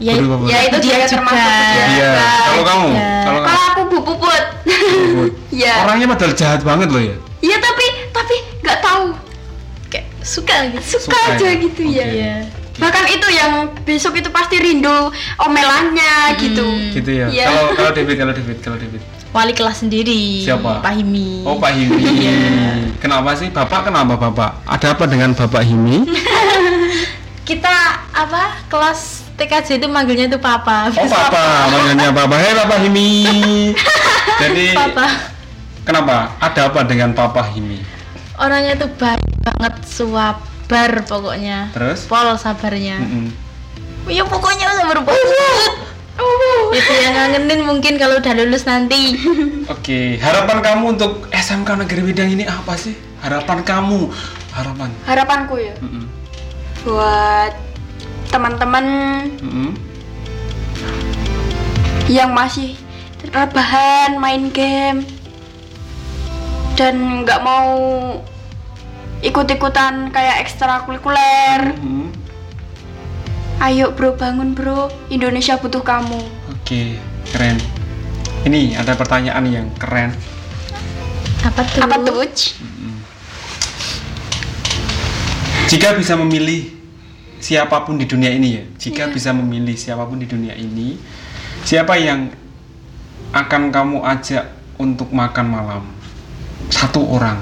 Ya. 0.00 0.12
Ya 0.48 0.58
itu 0.64 0.76
Dia 0.80 0.82
juga 0.82 0.96
juga. 0.98 1.12
termasuk 1.12 1.50
Budia. 1.52 1.84
Iya. 1.86 2.10
Kalau 2.42 2.64
kamu, 2.64 2.88
Iya. 2.90 3.08
kalau 3.20 3.38
kamu. 3.38 3.46
Kalau 3.46 3.62
aku 3.62 3.80
Bu 3.86 3.98
Puput. 4.02 4.44
Iya. 5.52 5.74
Orangnya 5.84 6.06
padahal 6.08 6.32
jahat 6.32 6.60
banget 6.62 6.88
loh 6.88 7.02
ya. 7.02 7.16
Iya 7.40 7.56
tapi 7.56 7.84
tapi 8.10 8.34
nggak 8.60 8.78
tahu 8.80 9.04
kayak 9.86 10.06
suka 10.20 10.54
gitu. 10.68 10.98
suka, 10.98 11.04
Suka 11.10 11.18
aja 11.30 11.46
ya? 11.46 11.54
gitu 11.58 11.82
ya. 11.84 12.00
Oke. 12.00 12.16
Iya. 12.16 12.34
Bahkan 12.80 13.04
itu 13.12 13.28
yang 13.28 13.52
besok 13.82 14.16
itu 14.16 14.28
pasti 14.30 14.56
rindu 14.56 15.12
omelannya 15.36 16.14
gitu. 16.38 16.64
Gitu 16.92 17.10
ya. 17.12 17.26
Iya. 17.28 17.44
Kalau 17.46 17.64
kalau 17.74 17.90
David, 17.92 18.16
kalau 18.16 18.32
David, 18.32 18.56
kalau 18.60 18.78
David. 18.78 19.02
Wali 19.30 19.52
kelas 19.52 19.76
sendiri. 19.78 20.42
Siapa? 20.42 20.80
Pak 20.80 20.92
Himi. 20.92 21.44
Oh 21.44 21.54
Pak 21.54 21.70
Himi. 21.70 22.02
Iya. 22.02 22.34
Kenapa 22.98 23.36
sih 23.36 23.46
Bapak? 23.48 23.86
Kenapa 23.86 24.16
Bapak? 24.16 24.64
Ada 24.64 24.96
apa 24.96 25.04
dengan 25.04 25.30
Bapak 25.32 25.60
Himi? 25.60 26.08
Kita 27.48 27.74
apa? 28.10 28.64
Kelas 28.66 29.28
TKJ 29.40 29.80
itu 29.80 29.88
manggilnya 29.88 30.28
itu 30.28 30.36
Papa. 30.36 30.92
Oh 30.92 31.08
Papa, 31.08 31.72
manggilnya 31.72 32.12
Papa. 32.12 32.36
Hei 32.36 32.52
Papa 32.52 32.76
Himi. 32.84 33.10
Jadi 34.44 34.76
Papa. 34.76 35.06
kenapa? 35.88 36.36
Ada 36.36 36.68
apa 36.68 36.84
dengan 36.84 37.16
Papa 37.16 37.48
Himi? 37.48 37.80
Orangnya 38.36 38.76
tuh 38.76 38.92
baik 39.00 39.24
banget, 39.40 39.74
sabar 39.88 40.92
pokoknya. 41.08 41.72
Terus? 41.72 42.04
Pol 42.04 42.36
sabarnya. 42.36 43.00
Mm-mm. 43.00 43.32
Ya 44.12 44.28
pokoknya 44.28 44.76
sabar 44.76 45.00
banget. 45.00 45.72
Itu 46.70 46.92
yang 47.00 47.16
ngangenin 47.16 47.60
mungkin 47.64 47.96
kalau 47.96 48.20
udah 48.20 48.32
lulus 48.36 48.68
nanti. 48.68 49.16
Oke, 49.72 50.20
harapan 50.20 50.60
kamu 50.60 51.00
untuk 51.00 51.32
SMK 51.32 51.88
Negeri 51.88 52.00
Widang 52.04 52.28
ini 52.28 52.44
apa 52.44 52.76
sih? 52.76 52.92
Harapan 53.24 53.64
kamu, 53.64 54.12
harapan. 54.52 54.88
Harapanku 55.08 55.56
ya 55.56 55.72
Mm-mm. 55.80 56.04
buat 56.84 57.52
teman-teman 58.30 58.86
Mm-mm. 59.42 59.70
yang 62.06 62.30
masih 62.30 62.78
rebahan 63.30 64.16
main 64.16 64.48
game 64.54 65.04
dan 66.78 67.26
nggak 67.26 67.42
mau 67.44 67.76
ikut-ikutan 69.20 70.08
kayak 70.14 70.46
ekstrakurikuler. 70.46 71.76
Mm-mm. 71.76 72.08
Ayo 73.60 73.92
bro 73.92 74.16
bangun 74.16 74.56
bro, 74.56 74.88
Indonesia 75.12 75.60
butuh 75.60 75.84
kamu. 75.84 76.16
Oke, 76.48 76.96
keren. 77.28 77.60
Ini 78.48 78.80
ada 78.80 78.96
pertanyaan 78.96 79.44
yang 79.44 79.68
keren. 79.76 80.16
Apa 81.44 81.60
tuh? 81.68 81.84
Apa 81.84 82.00
tuh? 82.00 82.24
Jika 85.68 85.92
bisa 85.92 86.16
memilih 86.16 86.79
siapa 87.40 87.82
pun 87.82 87.96
di 87.96 88.04
dunia 88.04 88.28
ini 88.28 88.48
ya, 88.52 88.64
jika 88.76 89.08
Iya. 89.08 89.12
bisa 89.12 89.30
memilih 89.32 89.74
siapa 89.74 90.04
pun 90.04 90.16
di 90.16 90.24
dunia 90.24 90.52
ini, 90.52 90.94
siapa 91.60 91.96
yang 91.96 92.28
akan 93.30 93.62
kamu 93.68 93.98
ajak 94.06 94.44
untuk 94.76 95.08
makan 95.10 95.46
malam? 95.46 95.84
Satu 96.68 97.02
orang. 97.02 97.40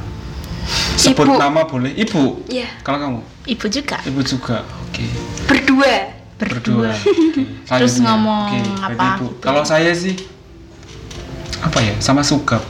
Sebut 0.94 1.24
Ibu. 1.24 1.36
nama 1.36 1.64
boleh. 1.64 1.92
Ibu. 1.94 2.44
Iya, 2.46 2.68
Kalau 2.80 2.98
kamu, 2.98 3.20
Ibu 3.46 3.66
juga. 3.68 3.96
ibu 4.02 4.20
juga. 4.20 4.64
Oke. 4.82 5.04
berdua. 5.44 5.94
Berdua. 6.38 6.92
Oke. 6.92 7.42
Terus 7.68 7.98
ngomong 7.98 8.52
berarti 8.52 8.70
apa 8.78 9.04
ibu. 9.16 9.26
gitu. 9.32 9.40
Kalau 9.40 9.62
saya 9.64 9.90
sih 9.90 10.14
apa 11.58 11.78
ya? 11.80 11.94
Sama 11.98 12.22
Sugap. 12.22 12.62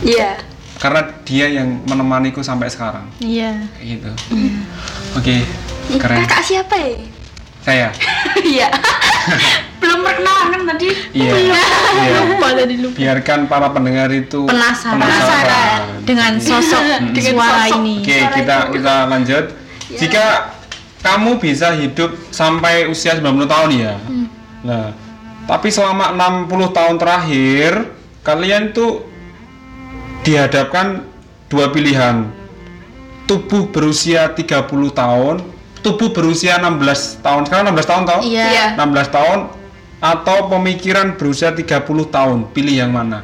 Iya. 0.00 0.38
Karena 0.78 1.02
dia 1.26 1.50
yang 1.50 1.82
menemaniku 1.84 2.38
sampai 2.38 2.70
sekarang. 2.70 3.08
Iya. 3.18 3.66
Kayak 3.74 3.86
gitu. 3.88 4.10
Oke. 5.16 5.34
Ih, 5.34 5.44
Keren. 5.96 6.18
Kakak 6.20 6.42
siapa 6.42 6.74
ya? 6.76 6.90
Saya. 7.58 7.88
Iya. 8.38 8.68
Belum 9.80 10.00
perkenalan 10.00 10.46
kan 10.48 10.62
tadi? 10.68 10.88
Iya. 11.12 11.32
Iya. 11.34 11.62
Lupa 12.24 12.48
tadi 12.54 12.74
lupa. 12.76 12.96
biarkan 12.96 13.40
para 13.44 13.68
pendengar 13.68 14.08
itu 14.08 14.46
Penasaran. 14.46 14.96
Penasaran. 14.96 15.80
Dengan 16.02 16.32
sosok 16.38 16.82
Dengan 17.10 17.34
suara 17.34 17.62
sosok. 17.66 17.78
ini. 17.78 17.94
Oke, 18.00 18.16
Suara 18.16 18.34
kita 18.34 18.56
itu. 18.58 18.72
kita 18.74 18.94
lanjut. 19.06 19.44
Ya. 19.88 19.98
Jika 19.98 20.24
kamu 20.98 21.30
bisa 21.38 21.68
hidup 21.72 22.10
sampai 22.30 22.86
usia 22.86 23.14
90 23.14 23.46
tahun 23.46 23.70
ya. 23.72 23.94
Nah, 24.60 24.86
tapi 25.46 25.68
selama 25.68 26.10
60 26.12 26.72
tahun 26.72 26.96
terakhir 26.96 27.72
kalian 28.20 28.72
tuh 28.72 29.06
dihadapkan 30.20 31.04
dua 31.46 31.70
pilihan. 31.70 32.28
Tubuh 33.24 33.68
berusia 33.68 34.32
30 34.32 34.64
tahun, 34.90 35.44
tubuh 35.80 36.10
berusia 36.10 36.58
16 36.58 37.22
tahun. 37.22 37.42
Sekarang 37.46 37.64
16 37.72 37.86
tahun 37.90 38.02
tau? 38.06 38.20
Iya. 38.22 38.46
Iya. 38.48 38.66
16 38.78 39.08
tahun 39.10 39.38
atau 39.98 40.38
pemikiran 40.46 41.18
berusia 41.18 41.50
30 41.50 41.84
tahun. 42.08 42.38
Pilih 42.54 42.74
yang 42.74 42.92
mana? 42.94 43.22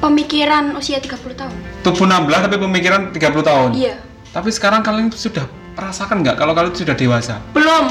Pemikiran 0.00 0.76
usia 0.76 1.00
30 1.00 1.16
tahun. 1.32 1.56
Tubuh 1.80 2.04
16 2.04 2.44
tapi 2.48 2.56
pemikiran 2.60 3.00
30 3.12 3.40
tahun. 3.42 3.70
Iya. 3.72 3.96
Tapi 4.32 4.48
sekarang 4.52 4.84
kalian 4.84 5.08
sudah 5.08 5.48
merasakan 5.72 6.20
nggak 6.20 6.36
kalau 6.36 6.52
kalian 6.52 6.76
sudah 6.76 6.92
dewasa? 6.92 7.40
Belum. 7.56 7.88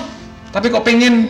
Tapi 0.54 0.69
kok 0.69 0.86
pengen? 0.86 1.28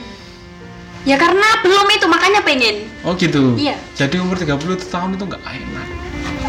Ya 1.05 1.15
karena 1.15 1.61
belum 1.61 1.87
itu 1.95 2.05
makanya 2.09 2.41
pengen. 2.43 2.75
Oh 3.07 3.15
gitu. 3.15 3.55
Iya. 3.55 3.77
Jadi 3.95 4.19
umur 4.19 4.35
30 4.35 4.57
tahun 4.89 5.15
itu 5.15 5.23
nggak 5.23 5.43
enak. 5.43 5.87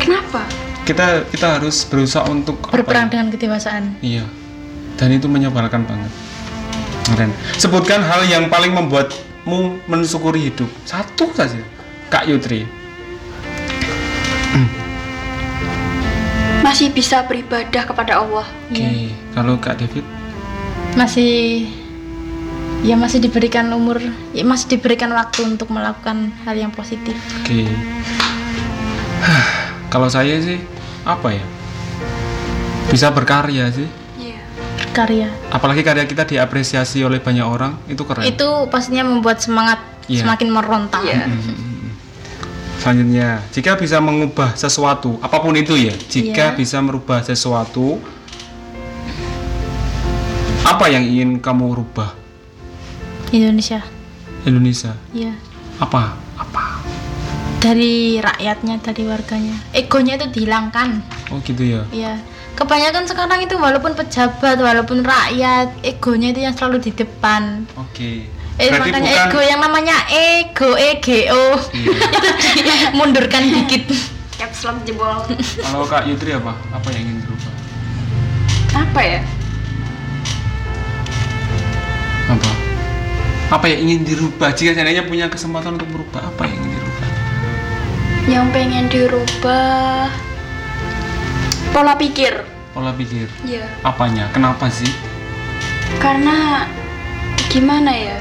Kenapa? 0.00 0.42
Kita 0.86 1.26
kita 1.30 1.58
harus 1.60 1.82
berusaha 1.86 2.24
untuk 2.30 2.62
apa 2.66 2.78
Berperang 2.78 3.06
ya? 3.06 3.10
dengan 3.18 3.26
kedewasaan. 3.30 3.84
Iya. 4.02 4.24
Dan 4.96 5.12
itu 5.12 5.28
menyebalkan 5.28 5.84
banget. 5.84 6.12
Keren. 7.06 7.30
Sebutkan 7.60 8.02
hal 8.02 8.26
yang 8.26 8.48
paling 8.50 8.72
membuatmu 8.74 9.84
mensyukuri 9.86 10.50
hidup. 10.50 10.68
Satu 10.88 11.30
saja. 11.36 11.60
Kak 12.10 12.26
Yutri. 12.26 12.66
Masih 16.66 16.90
bisa 16.90 17.22
beribadah 17.22 17.86
kepada 17.86 18.18
Allah. 18.18 18.42
Oke. 18.66 18.82
Iya. 18.82 19.14
Kalau 19.30 19.54
Kak 19.62 19.78
David? 19.78 20.02
Masih 20.98 21.64
ya 22.82 22.98
masih 22.98 23.22
diberikan 23.22 23.70
umur, 23.70 24.02
ya 24.34 24.42
masih 24.42 24.74
diberikan 24.74 25.14
waktu 25.14 25.46
untuk 25.46 25.70
melakukan 25.70 26.34
hal 26.42 26.58
yang 26.58 26.74
positif. 26.74 27.14
Oke. 27.40 27.70
Hah, 29.22 29.46
Kalau 29.94 30.10
saya 30.10 30.42
sih 30.42 30.58
apa 31.06 31.32
ya? 31.32 31.44
Bisa 32.90 33.14
berkarya 33.14 33.70
sih. 33.70 33.86
Iya. 34.96 35.28
karya. 35.28 35.28
Apalagi 35.52 35.84
karya 35.84 36.04
kita 36.04 36.24
diapresiasi 36.24 37.04
oleh 37.04 37.20
banyak 37.20 37.44
orang 37.44 37.76
itu 37.84 38.00
keren. 38.02 38.24
Itu 38.24 38.64
pastinya 38.72 39.04
membuat 39.04 39.38
semangat 39.38 39.84
Iya. 40.08 40.24
semakin 40.24 40.48
meronta. 40.48 40.98
Iya. 41.04 41.28
selanjutnya 42.76 43.42
jika 43.50 43.74
bisa 43.74 43.98
mengubah 43.98 44.54
sesuatu 44.54 45.18
apa 45.18 45.42
pun 45.42 45.58
itu 45.58 45.74
ya 45.74 45.90
jika 46.06 46.54
Iya. 46.54 46.54
bisa 46.54 46.78
merubah 46.78 47.18
sesuatu 47.18 47.98
apa 50.62 50.86
yang 50.86 51.02
ingin 51.02 51.42
kamu 51.42 51.82
rubah? 51.82 52.14
Indonesia. 53.30 53.82
Indonesia? 54.46 54.94
Ya 55.10 55.34
apa? 55.82 56.14
Apa? 56.38 56.78
Dari 57.58 58.22
rakyatnya 58.22 58.78
dari 58.78 59.02
warganya. 59.02 59.56
Egonya 59.74 60.14
itu 60.14 60.26
dihilangkan. 60.30 61.02
Oh 61.34 61.42
gitu 61.42 61.66
ya? 61.66 61.82
Ya 61.90 62.22
kebanyakan 62.56 63.04
sekarang 63.04 63.44
itu 63.44 63.54
walaupun 63.60 63.92
pejabat 63.92 64.56
walaupun 64.56 65.04
rakyat 65.04 65.70
egonya 65.84 66.32
itu 66.32 66.40
yang 66.48 66.54
selalu 66.56 66.80
di 66.88 66.90
depan. 66.96 67.68
Oke. 67.76 68.26
Eh, 68.56 68.72
berarti 68.72 68.88
makanya 68.88 69.12
bukan 69.12 69.28
ego 69.28 69.40
yang 69.44 69.60
namanya 69.60 69.96
ego 70.08 70.70
ego. 70.80 71.12
Iya. 71.12 71.92
itu 72.64 72.72
dimundurkan 72.72 73.42
dikit. 73.52 73.84
Caps 74.40 74.64
lock 74.64 74.80
jebol. 74.88 75.28
kalau 75.60 75.84
kak 75.84 76.08
Yutri 76.08 76.32
apa? 76.32 76.56
Apa 76.72 76.88
yang 76.92 77.08
ingin 77.08 77.24
dirubah 77.24 77.52
Apa 78.76 79.00
ya? 79.00 79.20
apa? 82.26 82.50
Apa 83.54 83.64
yang 83.70 83.80
ingin 83.86 84.00
dirubah? 84.02 84.50
Jika 84.56 84.74
seandainya 84.74 85.06
punya 85.06 85.30
kesempatan 85.30 85.78
untuk 85.78 85.88
berubah 85.92 86.20
apa 86.24 86.42
yang 86.48 86.58
ingin 86.58 86.72
dirubah? 86.80 87.08
Yang 88.26 88.46
pengen 88.50 88.84
dirubah 88.90 90.25
pola 91.76 91.92
pikir. 91.92 92.32
pola 92.72 92.88
pikir. 92.96 93.28
Iya. 93.44 93.68
apanya? 93.84 94.32
Kenapa 94.32 94.72
sih? 94.72 94.88
Karena 96.00 96.64
gimana 97.52 97.92
ya? 97.92 98.16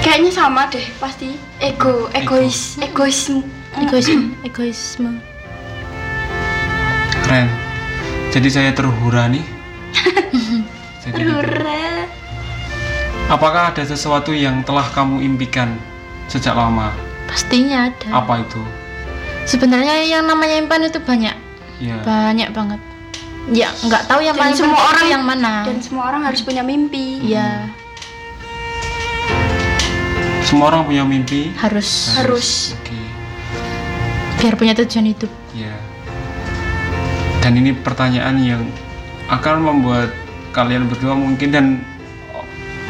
Kayaknya 0.00 0.32
sama 0.32 0.72
deh 0.72 0.88
pasti. 0.96 1.36
Ego, 1.60 2.08
egois, 2.16 2.80
egoisme. 2.80 3.44
egoisme. 3.76 4.32
Egoisme. 4.40 5.20
Keren. 7.20 7.52
Jadi 8.32 8.48
saya 8.48 8.72
terhura 8.72 9.28
nih. 9.28 9.44
Jadi 11.04 11.12
gitu. 11.12 11.28
Hurra. 11.28 12.08
apakah 13.28 13.68
ada 13.68 13.84
sesuatu 13.84 14.32
yang 14.32 14.64
telah 14.64 14.88
kamu 14.96 15.20
impikan 15.20 15.76
sejak 16.32 16.56
lama? 16.56 16.88
Pastinya 17.28 17.92
ada. 17.92 18.24
Apa 18.24 18.40
itu 18.40 18.85
sebenarnya 19.46 20.04
yang 20.04 20.26
namanya 20.26 20.58
impian 20.58 20.84
itu 20.84 20.98
banyak. 20.98 21.36
Ya 21.78 21.96
banyak 22.02 22.50
banget. 22.50 22.80
Ya 23.48 23.70
nggak 23.72 24.02
tahu 24.04 24.20
yang 24.20 24.34
Dan 24.34 24.42
paling 24.42 24.56
semua 24.58 24.80
orang- 24.84 25.08
yang 25.08 25.22
mana. 25.22 25.62
Dan 25.62 25.78
semua 25.78 26.10
orang 26.10 26.26
harus 26.26 26.42
punya 26.42 26.60
mimpi. 26.60 27.22
ya 27.24 27.70
semua 30.42 30.70
orang 30.70 30.86
punya 30.86 31.02
mimpi? 31.02 31.50
Harus. 31.58 32.14
Harus. 32.14 32.70
oke. 32.78 32.94
Biar 34.38 34.54
punya 34.54 34.74
tujuan 34.76 35.10
hidup. 35.10 35.30
Ya 35.50 35.74
dan 37.42 37.54
ini 37.54 37.70
pertanyaan 37.70 38.42
yang 38.42 38.62
akan 39.30 39.62
membuat 39.62 40.10
kalian 40.50 40.90
berdua 40.90 41.14
mungkin 41.14 41.54
dan 41.54 41.66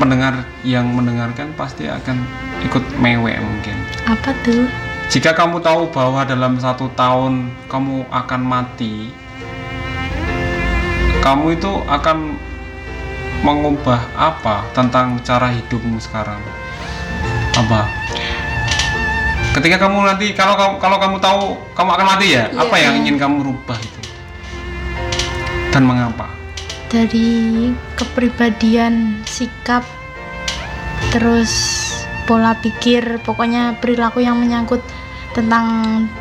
pendengar 0.00 0.48
yang 0.64 0.88
mendengarkan 0.88 1.52
pasti 1.60 1.84
akan 1.84 2.24
ikut 2.64 2.80
mewek 2.96 3.36
mungkin. 3.36 3.76
Apa 4.08 4.32
tuh 4.40 4.64
Jika 5.06 5.32
kamu 5.32 5.62
tahu 5.62 5.88
bahwa 5.94 6.26
dalam 6.26 6.58
satu 6.58 6.90
tahun 6.98 7.48
kamu 7.70 8.10
akan 8.10 8.40
mati, 8.42 9.08
kamu 11.22 11.56
itu 11.56 11.72
akan 11.86 12.34
mengubah 13.46 14.02
apa 14.18 14.66
tentang 14.74 15.22
cara 15.22 15.54
hidupmu 15.54 16.02
sekarang? 16.02 16.42
Apa? 17.54 17.86
Ketika 19.56 19.88
kamu 19.88 20.04
nanti 20.04 20.36
kalau 20.36 20.52
kamu 20.58 20.74
kalau 20.82 20.98
kamu 21.00 21.16
tahu 21.22 21.42
kamu 21.72 21.90
akan 21.96 22.06
mati 22.06 22.26
ya, 22.36 22.44
Iya. 22.52 22.60
apa 22.60 22.76
yang 22.76 22.94
ingin 23.00 23.16
kamu 23.16 23.36
rubah 23.46 23.78
itu? 23.80 24.00
Dan 25.72 25.88
mengapa? 25.88 26.36
dari 26.86 27.74
kepribadian 27.98 29.20
sikap 29.26 29.82
terus 31.10 31.52
pola 32.30 32.54
pikir 32.58 33.18
pokoknya 33.26 33.78
perilaku 33.82 34.22
yang 34.22 34.38
menyangkut 34.38 34.82
tentang 35.36 35.66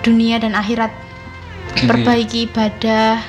dunia 0.01 0.35
dan 0.37 0.51
akhirat 0.53 0.91
Oke. 1.71 1.87
perbaiki 1.87 2.45
ibadah 2.45 3.23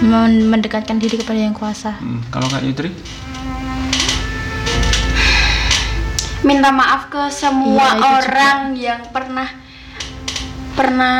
men- 0.00 0.46
mendekatkan 0.46 0.96
diri 0.96 1.18
kepada 1.18 1.40
yang 1.40 1.52
kuasa 1.52 1.98
Hmm, 1.98 2.22
kalau 2.28 2.46
Kak 2.46 2.62
Yutri? 2.62 2.94
Minta 6.42 6.68
maaf 6.70 7.08
ke 7.08 7.26
semua 7.28 7.72
Iya, 7.72 7.88
itu 7.88 7.96
juga. 7.96 8.14
orang 8.20 8.58
yang 8.76 9.00
pernah 9.08 9.48
pernah 10.74 11.16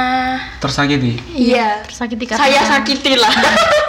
Tersakiti? 0.58 1.14
iya 1.32 1.78
tersakiti 1.80 2.26
saya 2.28 2.60
sakiti 2.68 3.14
lah. 3.14 3.30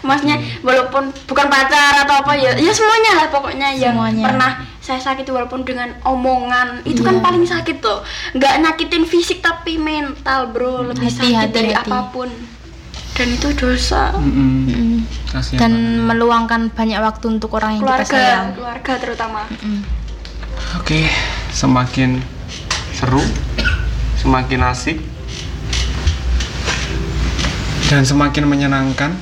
Maksudnya 0.00 0.36
walaupun 0.60 1.12
bukan 1.24 1.46
pacar 1.46 1.92
atau 2.00 2.14
apa 2.18 2.32
ya, 2.32 2.56
ya 2.56 2.72
semuanya 2.72 3.12
lah 3.14 3.26
pokoknya 3.28 3.68
yang 3.70 3.92
Semuanya. 3.94 4.24
pernah 4.24 4.50
saya 4.80 4.96
sakiti 4.96 5.28
walaupun 5.28 5.60
dengan 5.60 5.92
omongan 6.02 6.80
itu 6.82 7.00
kan 7.00 7.16
Iya. 7.16 7.22
paling 7.22 7.44
sakit 7.44 7.76
tuh. 7.78 8.00
Nggak 8.32 8.54
nyakitin 8.58 9.04
fisik 9.04 9.38
tapi 9.38 9.76
mental 9.76 10.48
bro 10.48 10.88
lebih 10.88 11.04
Hati, 11.06 11.30
sakit 11.30 11.36
hati, 11.36 11.52
dari 11.52 11.72
hati. 11.72 11.90
apa 11.90 12.08
pun. 12.08 12.28
Dan 13.12 13.28
itu 13.30 13.48
dosa. 13.52 14.16
Mm-mm. 14.16 14.50
Mm. 14.66 14.98
Kasihan 15.28 15.60
dan 15.60 15.72
banget. 15.74 16.06
meluangkan 16.08 16.62
banyak 16.72 16.98
waktu 16.98 17.24
untuk 17.28 17.52
orang 17.52 17.76
yang 17.76 17.82
kita 17.82 17.92
Keluarga, 18.00 18.16
sayang 18.16 18.46
keluarga 18.56 18.92
terutama. 18.96 19.40
Mm. 19.60 19.80
Oke, 20.74 21.00
semakin 21.50 22.10
seru, 22.90 23.20
semakin 24.16 24.60
asik, 24.66 24.96
dan 27.86 28.02
semakin 28.02 28.44
menyenangkan. 28.46 29.12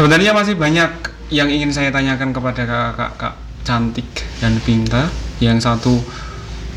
Sebenarnya 0.00 0.32
masih 0.32 0.56
banyak 0.56 1.12
yang 1.28 1.52
ingin 1.52 1.76
saya 1.76 1.92
tanyakan 1.92 2.32
kepada 2.32 2.64
kakak-kakak 2.64 3.36
cantik 3.68 4.08
dan 4.40 4.56
pintar. 4.64 5.12
Yang 5.44 5.68
satu 5.68 6.00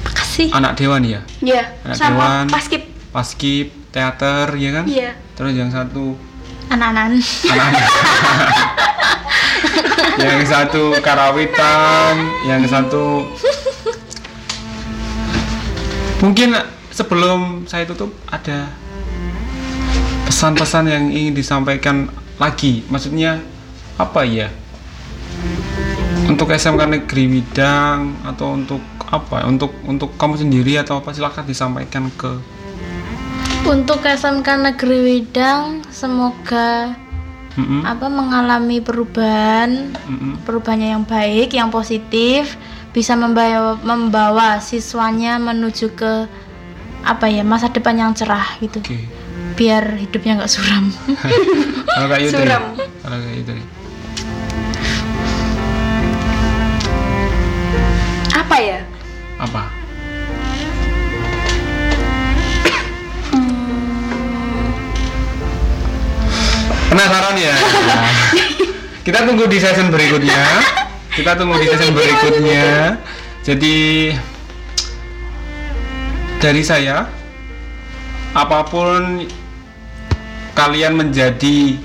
makasih 0.04 0.52
anak 0.52 0.76
dewan 0.76 1.08
ya, 1.08 1.24
Iya, 1.40 1.72
Anak 1.88 1.96
sama 1.96 2.12
dewan. 2.12 2.46
paskip. 2.52 2.84
paskib 3.16 3.68
teater 3.96 4.52
ya 4.60 4.76
kan? 4.76 4.84
Iya. 4.92 5.16
Terus 5.40 5.56
yang 5.56 5.72
satu 5.72 6.20
anak-anak 6.68 7.24
anak-anak 7.48 7.88
yang 10.28 10.44
satu 10.44 10.84
karawitan 11.00 12.16
yang 12.44 12.68
satu 12.68 13.24
mungkin 16.20 16.60
sebelum 16.92 17.64
saya 17.72 17.88
tutup 17.88 18.12
ada 18.28 18.68
pesan-pesan 20.28 20.92
yang 20.92 21.08
ingin 21.08 21.32
disampaikan 21.32 22.12
lagi. 22.38 22.86
Maksudnya 22.90 23.42
apa 23.98 24.26
ya? 24.26 24.50
Untuk 26.30 26.50
SMK 26.50 26.82
Negeri 26.88 27.24
Widang 27.30 28.16
atau 28.24 28.56
untuk 28.56 28.82
apa? 29.12 29.46
Untuk 29.46 29.76
untuk 29.86 30.16
kamu 30.16 30.40
sendiri 30.40 30.80
atau 30.80 31.04
apa? 31.04 31.12
Silakan 31.12 31.46
disampaikan 31.46 32.10
ke 32.16 32.32
untuk 33.64 34.04
SMK 34.04 34.48
Negeri 34.60 35.00
Widang 35.08 35.88
semoga 35.88 37.00
Mm-mm, 37.54 37.86
apa 37.86 38.10
mengalami 38.10 38.82
perubahan 38.82 39.94
mm-mm. 39.94 40.42
perubahannya 40.44 40.90
yang 40.98 41.06
baik, 41.06 41.54
yang 41.54 41.70
positif, 41.70 42.58
bisa 42.92 43.14
membawa 43.14 43.78
membawa 43.80 44.58
siswanya 44.58 45.38
menuju 45.38 45.94
ke 45.94 46.28
apa 47.06 47.30
ya 47.30 47.46
masa 47.46 47.70
depan 47.70 47.94
yang 47.94 48.12
cerah 48.18 48.58
gitu, 48.58 48.82
oke 48.82 49.23
biar 49.54 49.98
hidupnya 49.98 50.42
nggak 50.42 50.52
suram. 50.52 50.90
kalau 51.94 52.08
kayak 52.10 52.24
Yudri 52.26 52.42
Suram. 52.46 52.64
kalau 53.02 53.18
kayak 53.22 53.36
Yudri 53.40 53.62
Apa 58.34 58.56
ya? 58.60 58.80
apa? 59.40 59.64
Penasaran 66.90 67.36
ya? 67.40 67.56
Kita 69.06 69.20
tunggu 69.26 69.50
di 69.50 69.58
season 69.60 69.90
berikutnya. 69.90 70.42
Kita 71.12 71.32
tunggu 71.36 71.58
di 71.60 71.68
season 71.74 71.92
berikutnya. 71.92 72.98
Jadi 73.44 73.78
dari 76.40 76.62
saya 76.64 77.08
apa 78.34 78.60
pun 78.66 79.26
kalian 80.54 80.94
menjadi 80.96 81.78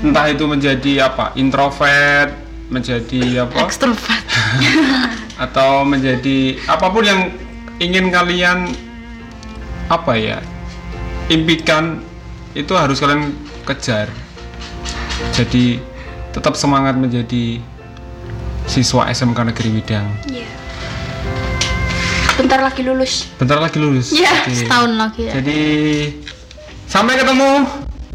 entah 0.00 0.26
itu 0.26 0.44
menjadi 0.44 1.06
apa 1.06 1.32
introvert 1.34 2.34
menjadi 2.66 3.46
apa 3.46 3.56
Ekstrovert. 3.62 4.24
atau 5.44 5.82
menjadi 5.82 6.58
apa 6.66 6.86
pun 6.88 7.02
yang 7.02 7.20
ingin 7.76 8.08
kalian 8.08 8.70
apa 9.86 10.12
ya 10.14 10.38
impikan 11.26 12.02
itu 12.52 12.70
harus 12.72 12.98
kalian 12.98 13.34
kejar 13.64 14.08
jadi 15.30 15.78
tetap 16.30 16.54
semangat 16.54 16.94
menjadi 16.94 17.58
siswa 18.64 19.06
SMK 19.08 19.38
Negeri 19.46 19.68
Widang 19.72 20.06
Iya. 20.26 20.48
Bentar 22.34 22.58
lagi 22.60 22.82
lulus. 22.82 23.30
bentar 23.36 23.58
lagi 23.58 23.78
lulus 23.78 24.10
Iya, 24.10 24.32
Oke. 24.42 24.54
Setahun 24.58 24.92
lagi 24.96 25.22
ya. 25.24 25.32
jadi 25.38 25.60
sampai 26.88 27.20
ketemu 27.20 27.68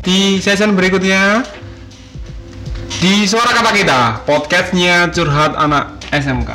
di 0.05 0.38
season 0.39 0.73
berikutnya. 0.77 1.43
Di 2.99 3.23
suara 3.23 3.55
kata 3.55 3.71
kita 3.71 4.01
podcastnya 4.27 5.08
curhat 5.15 5.55
anak 5.55 6.03
SMK 6.12 6.51